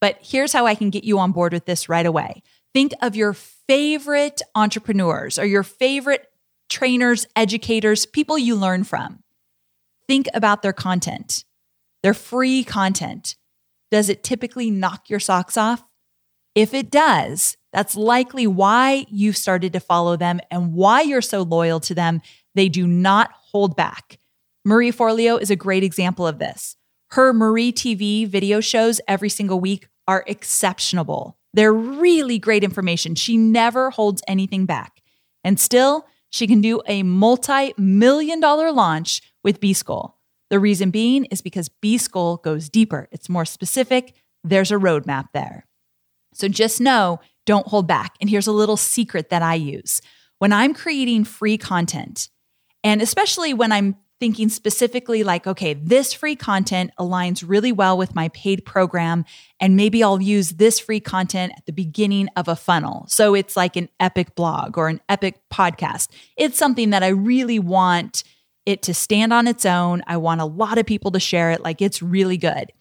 But 0.00 0.18
here's 0.20 0.52
how 0.52 0.66
I 0.66 0.76
can 0.76 0.90
get 0.90 1.02
you 1.02 1.18
on 1.18 1.32
board 1.32 1.52
with 1.52 1.64
this 1.64 1.88
right 1.88 2.06
away. 2.06 2.42
Think 2.72 2.92
of 3.02 3.16
your 3.16 3.32
favorite 3.32 4.40
entrepreneurs 4.54 5.38
or 5.38 5.46
your 5.46 5.64
favorite 5.64 6.26
trainers, 6.68 7.26
educators, 7.34 8.06
people 8.06 8.38
you 8.38 8.54
learn 8.54 8.84
from. 8.84 9.24
Think 10.06 10.28
about 10.34 10.62
their 10.62 10.72
content, 10.72 11.44
their 12.02 12.14
free 12.14 12.62
content. 12.62 13.36
Does 13.90 14.08
it 14.08 14.22
typically 14.22 14.70
knock 14.70 15.10
your 15.10 15.20
socks 15.20 15.56
off? 15.56 15.82
If 16.54 16.74
it 16.74 16.90
does, 16.90 17.56
that's 17.72 17.96
likely 17.96 18.46
why 18.46 19.06
you've 19.08 19.36
started 19.36 19.72
to 19.72 19.80
follow 19.80 20.16
them 20.16 20.40
and 20.50 20.72
why 20.72 21.02
you're 21.02 21.22
so 21.22 21.42
loyal 21.42 21.80
to 21.80 21.94
them. 21.94 22.20
They 22.54 22.68
do 22.68 22.86
not 22.86 23.30
hold 23.32 23.76
back. 23.76 24.18
Marie 24.64 24.92
Forleo 24.92 25.40
is 25.40 25.50
a 25.50 25.56
great 25.56 25.84
example 25.84 26.26
of 26.26 26.38
this. 26.38 26.76
Her 27.10 27.32
Marie 27.32 27.72
TV 27.72 28.26
video 28.26 28.60
shows 28.60 29.00
every 29.08 29.30
single 29.30 29.60
week 29.60 29.88
are 30.06 30.24
exceptional. 30.26 31.38
They're 31.54 31.72
really 31.72 32.38
great 32.38 32.62
information. 32.62 33.14
She 33.14 33.36
never 33.36 33.90
holds 33.90 34.22
anything 34.28 34.66
back. 34.66 35.00
And 35.42 35.58
still, 35.58 36.06
she 36.30 36.46
can 36.46 36.60
do 36.60 36.82
a 36.86 37.02
multi 37.02 37.72
million 37.78 38.40
dollar 38.40 38.70
launch 38.70 39.22
with 39.42 39.60
B 39.60 39.72
School. 39.72 40.16
The 40.50 40.60
reason 40.60 40.90
being 40.90 41.24
is 41.26 41.40
because 41.40 41.68
B 41.68 41.96
School 41.96 42.38
goes 42.38 42.68
deeper, 42.68 43.08
it's 43.10 43.28
more 43.28 43.44
specific. 43.44 44.14
There's 44.44 44.70
a 44.70 44.76
roadmap 44.76 45.28
there. 45.32 45.66
So 46.34 46.48
just 46.48 46.80
know, 46.80 47.20
don't 47.46 47.66
hold 47.66 47.88
back. 47.88 48.14
And 48.20 48.28
here's 48.28 48.46
a 48.46 48.52
little 48.52 48.76
secret 48.76 49.30
that 49.30 49.42
I 49.42 49.54
use 49.54 50.00
when 50.38 50.52
I'm 50.52 50.74
creating 50.74 51.24
free 51.24 51.58
content, 51.58 52.28
and 52.84 53.00
especially 53.00 53.54
when 53.54 53.72
I'm 53.72 53.96
thinking 54.20 54.48
specifically 54.48 55.22
like, 55.22 55.46
okay, 55.46 55.74
this 55.74 56.12
free 56.12 56.34
content 56.34 56.90
aligns 56.98 57.44
really 57.46 57.70
well 57.70 57.96
with 57.96 58.14
my 58.14 58.28
paid 58.30 58.64
program. 58.64 59.24
And 59.60 59.76
maybe 59.76 60.02
I'll 60.02 60.20
use 60.20 60.52
this 60.52 60.80
free 60.80 61.00
content 61.00 61.52
at 61.56 61.66
the 61.66 61.72
beginning 61.72 62.28
of 62.36 62.48
a 62.48 62.56
funnel. 62.56 63.04
So 63.08 63.34
it's 63.34 63.56
like 63.56 63.76
an 63.76 63.88
epic 64.00 64.34
blog 64.34 64.76
or 64.76 64.88
an 64.88 65.00
epic 65.08 65.40
podcast. 65.52 66.08
It's 66.36 66.58
something 66.58 66.90
that 66.90 67.04
I 67.04 67.08
really 67.08 67.60
want 67.60 68.24
it 68.66 68.82
to 68.82 68.92
stand 68.92 69.32
on 69.32 69.46
its 69.46 69.64
own. 69.64 70.02
I 70.06 70.16
want 70.16 70.40
a 70.40 70.44
lot 70.44 70.78
of 70.78 70.84
people 70.86 71.12
to 71.12 71.20
share 71.20 71.52
it. 71.52 71.62
Like 71.62 71.80
it's 71.80 72.02
really 72.02 72.36
good. 72.36 72.72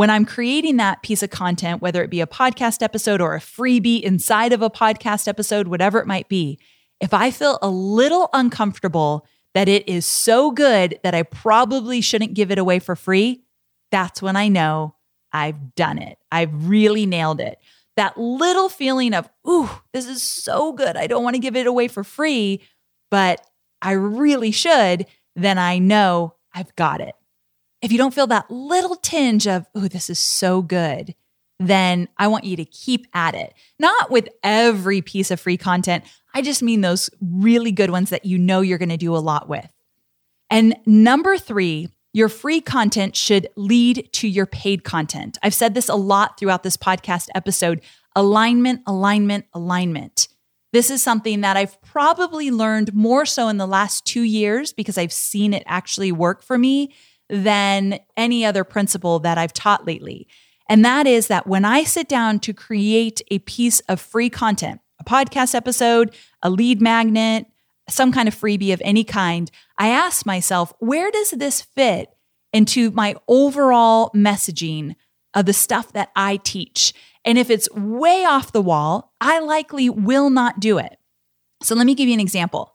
when 0.00 0.08
I'm 0.08 0.24
creating 0.24 0.78
that 0.78 1.02
piece 1.02 1.22
of 1.22 1.28
content, 1.28 1.82
whether 1.82 2.02
it 2.02 2.08
be 2.08 2.22
a 2.22 2.26
podcast 2.26 2.82
episode 2.82 3.20
or 3.20 3.34
a 3.34 3.38
freebie 3.38 4.00
inside 4.00 4.54
of 4.54 4.62
a 4.62 4.70
podcast 4.70 5.28
episode, 5.28 5.68
whatever 5.68 5.98
it 5.98 6.06
might 6.06 6.26
be, 6.26 6.58
if 7.02 7.12
I 7.12 7.30
feel 7.30 7.58
a 7.60 7.68
little 7.68 8.30
uncomfortable 8.32 9.26
that 9.54 9.68
it 9.68 9.88
is 9.88 10.06
so 10.06 10.50
good 10.50 10.98
that 11.02 11.14
I 11.14 11.22
probably 11.22 12.00
shouldn't 12.00 12.34
give 12.34 12.50
it 12.50 12.58
away 12.58 12.78
for 12.78 12.94
free, 12.94 13.42
that's 13.90 14.22
when 14.22 14.36
I 14.36 14.48
know 14.48 14.94
I've 15.32 15.74
done 15.74 15.98
it. 15.98 16.18
I've 16.30 16.68
really 16.68 17.06
nailed 17.06 17.40
it. 17.40 17.58
That 17.96 18.16
little 18.16 18.68
feeling 18.68 19.14
of, 19.14 19.28
ooh, 19.48 19.68
this 19.92 20.06
is 20.06 20.22
so 20.22 20.72
good. 20.72 20.96
I 20.96 21.06
don't 21.06 21.24
want 21.24 21.34
to 21.34 21.40
give 21.40 21.56
it 21.56 21.66
away 21.66 21.88
for 21.88 22.04
free, 22.04 22.62
but 23.10 23.44
I 23.82 23.92
really 23.92 24.52
should. 24.52 25.06
Then 25.36 25.58
I 25.58 25.78
know 25.78 26.34
I've 26.54 26.74
got 26.76 27.00
it. 27.00 27.14
If 27.82 27.92
you 27.92 27.98
don't 27.98 28.14
feel 28.14 28.26
that 28.28 28.50
little 28.50 28.96
tinge 28.96 29.46
of, 29.46 29.66
ooh, 29.76 29.88
this 29.88 30.10
is 30.10 30.18
so 30.18 30.62
good, 30.62 31.14
then 31.58 32.08
I 32.16 32.28
want 32.28 32.44
you 32.44 32.56
to 32.56 32.64
keep 32.64 33.06
at 33.12 33.34
it. 33.34 33.52
Not 33.78 34.10
with 34.10 34.28
every 34.42 35.02
piece 35.02 35.30
of 35.30 35.40
free 35.40 35.56
content. 35.56 36.04
I 36.34 36.42
just 36.42 36.62
mean 36.62 36.80
those 36.80 37.10
really 37.20 37.72
good 37.72 37.90
ones 37.90 38.10
that 38.10 38.24
you 38.24 38.38
know 38.38 38.60
you're 38.60 38.78
going 38.78 38.88
to 38.90 38.96
do 38.96 39.16
a 39.16 39.18
lot 39.18 39.48
with. 39.48 39.68
And 40.50 40.76
number 40.86 41.38
three, 41.38 41.88
your 42.12 42.28
free 42.28 42.60
content 42.60 43.14
should 43.14 43.48
lead 43.56 44.08
to 44.14 44.28
your 44.28 44.46
paid 44.46 44.82
content. 44.82 45.38
I've 45.42 45.54
said 45.54 45.74
this 45.74 45.88
a 45.88 45.94
lot 45.94 46.38
throughout 46.38 46.62
this 46.62 46.76
podcast 46.76 47.28
episode 47.34 47.80
alignment, 48.16 48.82
alignment, 48.86 49.44
alignment. 49.54 50.26
This 50.72 50.90
is 50.90 51.02
something 51.02 51.40
that 51.42 51.56
I've 51.56 51.80
probably 51.82 52.50
learned 52.50 52.92
more 52.92 53.24
so 53.24 53.48
in 53.48 53.56
the 53.56 53.66
last 53.66 54.04
two 54.04 54.22
years 54.22 54.72
because 54.72 54.98
I've 54.98 55.12
seen 55.12 55.54
it 55.54 55.62
actually 55.66 56.10
work 56.10 56.42
for 56.42 56.58
me 56.58 56.92
than 57.28 58.00
any 58.16 58.44
other 58.44 58.64
principle 58.64 59.20
that 59.20 59.38
I've 59.38 59.52
taught 59.52 59.86
lately. 59.86 60.26
And 60.68 60.84
that 60.84 61.06
is 61.06 61.28
that 61.28 61.46
when 61.46 61.64
I 61.64 61.84
sit 61.84 62.08
down 62.08 62.40
to 62.40 62.52
create 62.52 63.20
a 63.30 63.40
piece 63.40 63.80
of 63.80 64.00
free 64.00 64.30
content, 64.30 64.80
a 65.00 65.04
podcast 65.04 65.54
episode, 65.54 66.14
a 66.42 66.50
lead 66.50 66.80
magnet, 66.80 67.46
some 67.88 68.12
kind 68.12 68.28
of 68.28 68.34
freebie 68.34 68.72
of 68.72 68.82
any 68.84 69.02
kind, 69.02 69.50
I 69.78 69.88
ask 69.88 70.24
myself, 70.24 70.72
where 70.78 71.10
does 71.10 71.30
this 71.30 71.62
fit 71.62 72.10
into 72.52 72.90
my 72.92 73.16
overall 73.26 74.10
messaging 74.14 74.94
of 75.34 75.46
the 75.46 75.52
stuff 75.52 75.92
that 75.94 76.10
I 76.14 76.36
teach? 76.36 76.92
And 77.24 77.38
if 77.38 77.50
it's 77.50 77.70
way 77.72 78.24
off 78.24 78.52
the 78.52 78.62
wall, 78.62 79.12
I 79.20 79.40
likely 79.40 79.90
will 79.90 80.30
not 80.30 80.60
do 80.60 80.78
it. 80.78 80.98
So 81.62 81.74
let 81.74 81.86
me 81.86 81.94
give 81.94 82.08
you 82.08 82.14
an 82.14 82.20
example. 82.20 82.74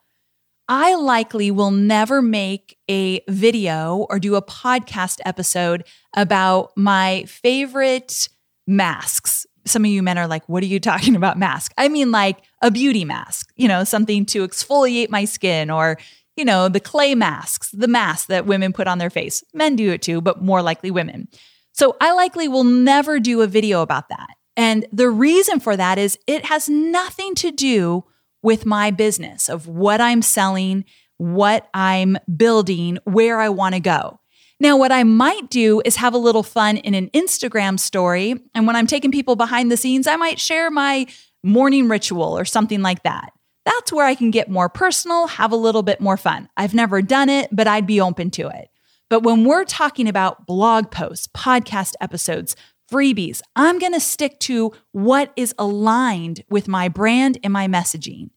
I 0.67 0.95
likely 0.95 1.51
will 1.51 1.71
never 1.71 2.21
make 2.21 2.77
a 2.89 3.21
video 3.29 4.07
or 4.09 4.19
do 4.19 4.35
a 4.35 4.41
podcast 4.41 5.19
episode 5.23 5.85
about 6.15 6.71
my 6.75 7.23
favorite 7.27 8.29
masks 8.65 9.45
some 9.65 9.83
of 9.83 9.91
you 9.91 10.03
men 10.03 10.17
are 10.17 10.27
like, 10.27 10.47
what 10.47 10.63
are 10.63 10.67
you 10.67 10.79
talking 10.79 11.15
about 11.15 11.37
mask? 11.37 11.73
I 11.77 11.89
mean, 11.89 12.11
like 12.11 12.39
a 12.61 12.71
beauty 12.71 13.05
mask, 13.05 13.51
you 13.55 13.67
know, 13.67 13.83
something 13.83 14.25
to 14.27 14.47
exfoliate 14.47 15.09
my 15.09 15.25
skin 15.25 15.69
or, 15.69 15.97
you 16.35 16.45
know, 16.45 16.69
the 16.69 16.79
clay 16.79 17.15
masks, 17.15 17.71
the 17.71 17.87
mask 17.87 18.27
that 18.27 18.45
women 18.45 18.73
put 18.73 18.87
on 18.87 18.97
their 18.97 19.09
face. 19.09 19.43
Men 19.53 19.75
do 19.75 19.91
it 19.91 20.01
too, 20.01 20.21
but 20.21 20.41
more 20.41 20.61
likely 20.61 20.91
women. 20.91 21.27
So 21.73 21.97
I 21.99 22.13
likely 22.13 22.47
will 22.47 22.63
never 22.63 23.19
do 23.19 23.41
a 23.41 23.47
video 23.47 23.81
about 23.81 24.09
that. 24.09 24.35
And 24.55 24.85
the 24.91 25.09
reason 25.09 25.59
for 25.59 25.75
that 25.75 25.97
is 25.97 26.17
it 26.27 26.45
has 26.45 26.69
nothing 26.69 27.35
to 27.35 27.51
do 27.51 28.05
with 28.41 28.65
my 28.65 28.91
business 28.91 29.49
of 29.49 29.67
what 29.67 29.99
I'm 29.99 30.21
selling, 30.21 30.85
what 31.17 31.67
I'm 31.73 32.17
building, 32.37 32.99
where 33.03 33.39
I 33.39 33.49
want 33.49 33.75
to 33.75 33.81
go. 33.81 34.19
Now, 34.59 34.77
what 34.77 34.91
I 34.91 35.03
might 35.03 35.49
do 35.49 35.81
is 35.83 35.97
have 35.97 36.13
a 36.13 36.19
little 36.19 36.43
fun 36.43 36.77
in 36.77 36.93
an 36.93 37.09
Instagram 37.09 37.79
story. 37.79 38.35
And 38.53 38.65
when 38.65 38.75
I'm 38.75 38.87
taking 38.87 39.11
people 39.11 39.35
behind 39.35 39.69
the 39.71 39.77
scenes, 39.77 40.07
I 40.07 40.15
might 40.15 40.39
share 40.39 40.71
my 40.71 41.07
morning 41.43 41.89
ritual 41.89 42.37
or 42.37 42.45
something 42.45 42.81
like 42.81 43.03
that. 43.03 43.31
That's 43.65 43.91
where 43.91 44.05
I 44.05 44.15
can 44.15 44.31
get 44.31 44.49
more 44.49 44.69
personal, 44.69 45.27
have 45.27 45.51
a 45.51 45.57
little 45.57 45.83
bit 45.83 45.99
more 45.99 46.17
fun. 46.17 46.49
I've 46.55 46.73
never 46.73 47.01
done 47.01 47.29
it, 47.29 47.49
but 47.51 47.67
I'd 47.67 47.87
be 47.87 47.99
open 47.99 48.29
to 48.31 48.47
it. 48.47 48.69
But 49.09 49.23
when 49.23 49.43
we're 49.43 49.65
talking 49.65 50.07
about 50.07 50.45
blog 50.45 50.89
posts, 50.89 51.27
podcast 51.27 51.93
episodes, 51.99 52.55
freebies, 52.91 53.41
I'm 53.55 53.79
going 53.79 53.93
to 53.93 53.99
stick 53.99 54.39
to 54.41 54.71
what 54.91 55.33
is 55.35 55.53
aligned 55.57 56.43
with 56.49 56.67
my 56.67 56.87
brand 56.87 57.39
and 57.43 57.51
my 57.51 57.67
messaging. 57.67 58.29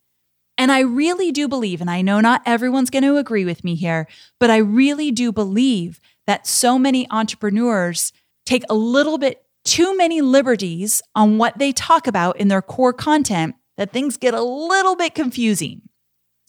And 0.58 0.72
I 0.72 0.80
really 0.80 1.30
do 1.30 1.46
believe, 1.46 1.80
and 1.80 1.88
I 1.88 2.02
know 2.02 2.20
not 2.20 2.42
everyone's 2.44 2.90
going 2.90 3.04
to 3.04 3.16
agree 3.16 3.44
with 3.44 3.62
me 3.62 3.76
here, 3.76 4.08
but 4.40 4.50
I 4.50 4.56
really 4.56 5.12
do 5.12 5.30
believe 5.30 6.00
that 6.26 6.46
so 6.46 6.78
many 6.78 7.06
entrepreneurs 7.10 8.12
take 8.44 8.64
a 8.68 8.74
little 8.74 9.18
bit 9.18 9.44
too 9.64 9.96
many 9.96 10.20
liberties 10.20 11.00
on 11.14 11.38
what 11.38 11.58
they 11.58 11.72
talk 11.72 12.06
about 12.06 12.38
in 12.38 12.48
their 12.48 12.62
core 12.62 12.92
content 12.92 13.54
that 13.76 13.92
things 13.92 14.16
get 14.16 14.34
a 14.34 14.42
little 14.42 14.96
bit 14.96 15.14
confusing. 15.14 15.82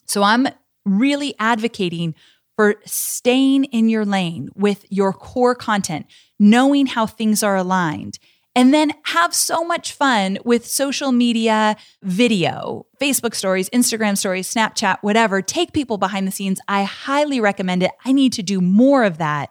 So 0.06 0.22
I'm 0.22 0.48
really 0.84 1.34
advocating 1.38 2.14
for 2.56 2.76
staying 2.84 3.64
in 3.64 3.88
your 3.88 4.04
lane 4.04 4.48
with 4.54 4.84
your 4.90 5.12
core 5.12 5.54
content, 5.54 6.06
knowing 6.38 6.86
how 6.86 7.06
things 7.06 7.42
are 7.42 7.56
aligned, 7.56 8.18
and 8.60 8.74
then 8.74 8.92
have 9.04 9.34
so 9.34 9.64
much 9.64 9.94
fun 9.94 10.36
with 10.44 10.66
social 10.66 11.12
media 11.12 11.76
video, 12.02 12.84
Facebook 13.00 13.34
stories, 13.34 13.70
Instagram 13.70 14.18
stories, 14.18 14.52
Snapchat, 14.52 14.98
whatever. 15.00 15.40
Take 15.40 15.72
people 15.72 15.96
behind 15.96 16.26
the 16.26 16.30
scenes. 16.30 16.60
I 16.68 16.82
highly 16.82 17.40
recommend 17.40 17.82
it. 17.82 17.92
I 18.04 18.12
need 18.12 18.34
to 18.34 18.42
do 18.42 18.60
more 18.60 19.04
of 19.04 19.16
that. 19.16 19.48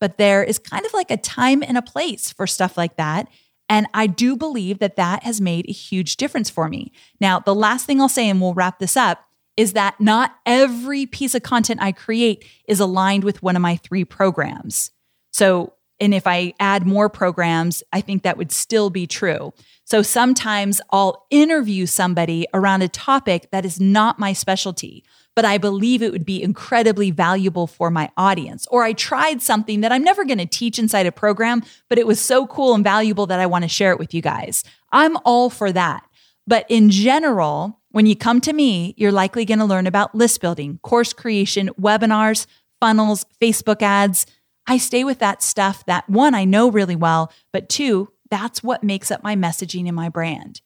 But 0.00 0.16
there 0.16 0.42
is 0.42 0.58
kind 0.58 0.86
of 0.86 0.94
like 0.94 1.10
a 1.10 1.18
time 1.18 1.62
and 1.62 1.76
a 1.76 1.82
place 1.82 2.32
for 2.32 2.46
stuff 2.46 2.78
like 2.78 2.96
that. 2.96 3.28
And 3.68 3.86
I 3.92 4.06
do 4.06 4.34
believe 4.34 4.78
that 4.78 4.96
that 4.96 5.24
has 5.24 5.42
made 5.42 5.68
a 5.68 5.72
huge 5.72 6.16
difference 6.16 6.48
for 6.48 6.70
me. 6.70 6.90
Now, 7.20 7.40
the 7.40 7.54
last 7.54 7.84
thing 7.84 8.00
I'll 8.00 8.08
say, 8.08 8.30
and 8.30 8.40
we'll 8.40 8.54
wrap 8.54 8.78
this 8.78 8.96
up, 8.96 9.26
is 9.58 9.74
that 9.74 10.00
not 10.00 10.36
every 10.46 11.04
piece 11.04 11.34
of 11.34 11.42
content 11.42 11.82
I 11.82 11.92
create 11.92 12.46
is 12.66 12.80
aligned 12.80 13.24
with 13.24 13.42
one 13.42 13.56
of 13.56 13.60
my 13.60 13.76
three 13.76 14.06
programs. 14.06 14.90
So 15.32 15.74
and 16.00 16.14
if 16.14 16.26
I 16.26 16.54
add 16.60 16.86
more 16.86 17.08
programs, 17.08 17.82
I 17.92 18.00
think 18.00 18.22
that 18.22 18.36
would 18.36 18.52
still 18.52 18.90
be 18.90 19.06
true. 19.06 19.52
So 19.84 20.02
sometimes 20.02 20.80
I'll 20.90 21.26
interview 21.30 21.86
somebody 21.86 22.46
around 22.54 22.82
a 22.82 22.88
topic 22.88 23.48
that 23.50 23.64
is 23.64 23.80
not 23.80 24.18
my 24.18 24.32
specialty, 24.32 25.04
but 25.34 25.44
I 25.44 25.58
believe 25.58 26.02
it 26.02 26.12
would 26.12 26.26
be 26.26 26.42
incredibly 26.42 27.10
valuable 27.10 27.66
for 27.66 27.90
my 27.90 28.10
audience. 28.16 28.66
Or 28.70 28.84
I 28.84 28.92
tried 28.92 29.42
something 29.42 29.80
that 29.80 29.92
I'm 29.92 30.04
never 30.04 30.24
going 30.24 30.38
to 30.38 30.46
teach 30.46 30.78
inside 30.78 31.06
a 31.06 31.12
program, 31.12 31.62
but 31.88 31.98
it 31.98 32.06
was 32.06 32.20
so 32.20 32.46
cool 32.46 32.74
and 32.74 32.84
valuable 32.84 33.26
that 33.26 33.40
I 33.40 33.46
want 33.46 33.64
to 33.64 33.68
share 33.68 33.92
it 33.92 33.98
with 33.98 34.12
you 34.12 34.22
guys. 34.22 34.62
I'm 34.92 35.16
all 35.24 35.50
for 35.50 35.72
that. 35.72 36.04
But 36.46 36.66
in 36.68 36.90
general, 36.90 37.80
when 37.90 38.06
you 38.06 38.16
come 38.16 38.40
to 38.42 38.52
me, 38.52 38.94
you're 38.96 39.12
likely 39.12 39.44
going 39.44 39.58
to 39.58 39.64
learn 39.64 39.86
about 39.86 40.14
list 40.14 40.40
building, 40.40 40.78
course 40.82 41.12
creation, 41.12 41.70
webinars, 41.80 42.46
funnels, 42.80 43.24
Facebook 43.40 43.82
ads 43.82 44.26
I 44.68 44.76
stay 44.76 45.02
with 45.02 45.18
that 45.18 45.42
stuff 45.42 45.84
that 45.86 46.08
one, 46.08 46.34
I 46.34 46.44
know 46.44 46.70
really 46.70 46.94
well, 46.94 47.32
but 47.52 47.68
two, 47.68 48.12
that's 48.30 48.62
what 48.62 48.84
makes 48.84 49.10
up 49.10 49.22
my 49.22 49.34
messaging 49.34 49.86
and 49.86 49.96
my 49.96 50.10
brand. 50.10 50.60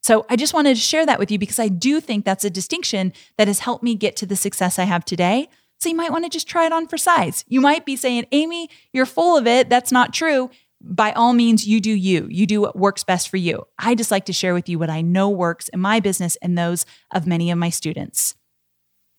So 0.00 0.24
I 0.30 0.36
just 0.36 0.54
wanted 0.54 0.76
to 0.76 0.80
share 0.80 1.04
that 1.04 1.18
with 1.18 1.30
you 1.30 1.38
because 1.38 1.58
I 1.58 1.68
do 1.68 2.00
think 2.00 2.24
that's 2.24 2.44
a 2.44 2.50
distinction 2.50 3.12
that 3.36 3.48
has 3.48 3.58
helped 3.58 3.82
me 3.82 3.96
get 3.96 4.16
to 4.16 4.26
the 4.26 4.36
success 4.36 4.78
I 4.78 4.84
have 4.84 5.04
today. 5.04 5.48
So 5.80 5.88
you 5.88 5.96
might 5.96 6.12
want 6.12 6.24
to 6.24 6.30
just 6.30 6.48
try 6.48 6.66
it 6.66 6.72
on 6.72 6.86
for 6.86 6.96
size. 6.96 7.44
You 7.48 7.60
might 7.60 7.84
be 7.84 7.96
saying, 7.96 8.26
Amy, 8.32 8.70
you're 8.92 9.06
full 9.06 9.36
of 9.36 9.46
it. 9.46 9.68
That's 9.68 9.92
not 9.92 10.14
true. 10.14 10.50
By 10.80 11.10
all 11.12 11.32
means, 11.32 11.66
you 11.66 11.80
do 11.80 11.90
you. 11.90 12.28
You 12.30 12.46
do 12.46 12.60
what 12.60 12.78
works 12.78 13.02
best 13.02 13.28
for 13.28 13.36
you. 13.36 13.66
I 13.78 13.96
just 13.96 14.12
like 14.12 14.26
to 14.26 14.32
share 14.32 14.54
with 14.54 14.68
you 14.68 14.78
what 14.78 14.90
I 14.90 15.02
know 15.02 15.28
works 15.28 15.68
in 15.68 15.80
my 15.80 15.98
business 15.98 16.36
and 16.36 16.56
those 16.56 16.86
of 17.10 17.26
many 17.26 17.50
of 17.50 17.58
my 17.58 17.70
students. 17.70 18.36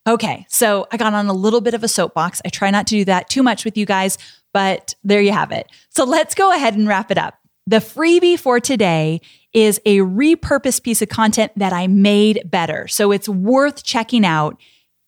Okay, 0.08 0.46
so 0.50 0.88
I 0.92 0.98
got 0.98 1.14
on 1.14 1.28
a 1.28 1.34
little 1.34 1.62
bit 1.62 1.74
of 1.74 1.84
a 1.84 1.88
soapbox. 1.88 2.42
I 2.46 2.50
try 2.50 2.72
not 2.72 2.88
to 2.88 2.96
do 2.96 3.06
that 3.06 3.30
too 3.30 3.44
much 3.44 3.66
with 3.66 3.78
you 3.78 3.86
guys, 3.86 4.18
but 4.54 4.96
there 5.04 5.22
you 5.22 5.32
have 5.32 5.52
it. 5.52 5.68
So 5.90 6.04
let's 6.04 6.36
go 6.36 6.54
ahead 6.54 6.76
and 6.76 6.88
wrap 6.88 7.12
it 7.12 7.18
up. 7.18 7.36
The 7.68 7.78
freebie 7.78 8.40
for 8.40 8.60
today 8.60 9.22
is 9.54 9.80
a 9.86 9.98
repurposed 10.00 10.84
piece 10.84 11.02
of 11.02 11.10
content 11.10 11.52
that 11.56 11.74
I 11.74 11.88
made 11.88 12.42
better. 12.46 12.88
So 12.88 13.12
it's 13.12 13.30
worth 13.30 13.84
checking 13.84 14.26
out 14.26 14.60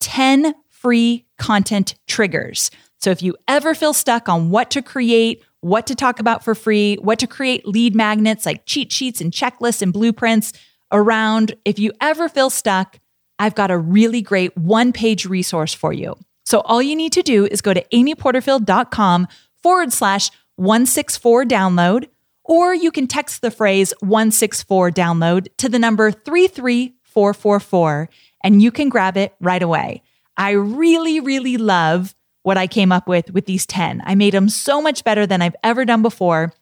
10 0.02 0.54
free 0.70 1.26
content 1.38 1.96
triggers. 2.08 2.70
So 3.00 3.10
if 3.10 3.24
you 3.24 3.36
ever 3.48 3.74
feel 3.74 3.94
stuck 3.94 4.30
on 4.30 4.52
what 4.52 4.70
to 4.72 4.82
create, 4.84 5.44
what 5.62 5.88
to 5.88 5.96
talk 5.96 6.20
about 6.20 6.44
for 6.44 6.54
free, 6.54 6.96
what 6.98 7.18
to 7.20 7.28
create 7.28 7.68
lead 7.68 7.96
magnets 7.96 8.46
like 8.46 8.66
cheat 8.66 8.92
sheets 8.92 9.22
and 9.22 9.32
checklists 9.32 9.82
and 9.82 9.92
blueprints 9.92 10.54
around, 10.92 11.56
if 11.66 11.80
you 11.80 11.92
ever 12.00 12.30
feel 12.30 12.52
stuck, 12.52 13.00
I've 13.42 13.56
got 13.56 13.72
a 13.72 13.78
really 13.78 14.22
great 14.22 14.56
one 14.56 14.94
page 14.94 15.26
resource 15.26 15.74
for 15.74 15.92
you. 15.92 16.16
So 16.46 16.60
all 16.60 16.80
you 16.80 16.96
need 16.96 17.12
to 17.14 17.24
do 17.24 17.48
is 17.48 17.60
go 17.62 17.74
to 17.74 17.84
amyporterfield.com 17.92 19.28
forward 19.64 19.92
slash 19.92 20.30
164 20.58 21.46
download, 21.46 22.08
or 22.44 22.76
you 22.76 22.92
can 22.92 23.08
text 23.08 23.42
the 23.42 23.50
phrase 23.50 23.96
164 24.02 24.92
download 24.92 25.48
to 25.58 25.68
the 25.70 25.80
number 25.80 26.12
33444 26.12 28.10
and 28.44 28.62
you 28.62 28.70
can 28.72 28.90
grab 28.90 29.18
it 29.18 29.34
right 29.42 29.64
away. 29.64 30.04
I 30.38 30.52
really, 30.52 31.20
really 31.20 31.58
love 31.58 32.14
what 32.44 32.58
I 32.58 32.68
came 32.68 32.92
up 32.92 33.08
with 33.08 33.32
with 33.32 33.48
these 33.48 33.66
10. 33.66 34.04
I 34.06 34.14
made 34.14 34.36
them 34.36 34.50
so 34.50 34.84
much 34.84 35.04
better 35.04 35.26
than 35.26 35.42
I've 35.42 35.56
ever 35.64 35.84
done 35.84 36.04
before. 36.04 36.54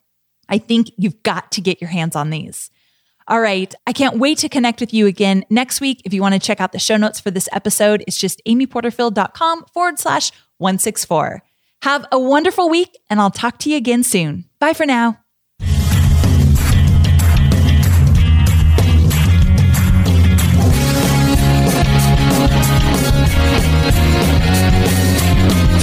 I 0.48 0.60
think 0.60 0.92
you've 0.96 1.24
got 1.24 1.52
to 1.54 1.62
get 1.62 1.82
your 1.82 1.90
hands 1.90 2.16
on 2.16 2.30
these. 2.30 2.70
All 3.30 3.40
right. 3.40 3.74
I 3.86 3.94
can't 3.94 4.18
wait 4.18 4.40
to 4.40 4.50
connect 4.50 4.80
with 4.82 4.94
you 4.94 5.06
again 5.06 5.46
next 5.52 5.80
week. 5.80 6.02
If 6.04 6.14
you 6.14 6.22
want 6.22 6.34
to 6.34 6.40
check 6.40 6.60
out 6.60 6.72
the 6.72 6.80
show 6.80 6.98
notes 6.98 7.20
for 7.20 7.30
this 7.30 7.48
episode, 7.52 8.04
it's 8.08 8.18
just 8.18 8.42
amyporterfield.com 8.48 9.66
forward 9.72 10.00
slash 10.00 10.32
164. 10.58 11.44
Have 11.84 12.06
a 12.12 12.20
wonderful 12.20 12.70
week, 12.70 12.98
and 13.10 13.22
I'll 13.22 13.32
talk 13.32 13.60
to 13.60 13.70
you 13.70 13.78
again 13.78 14.04
soon. 14.04 14.46
Bye 14.60 14.74
for 14.74 14.86
now. 14.86 15.20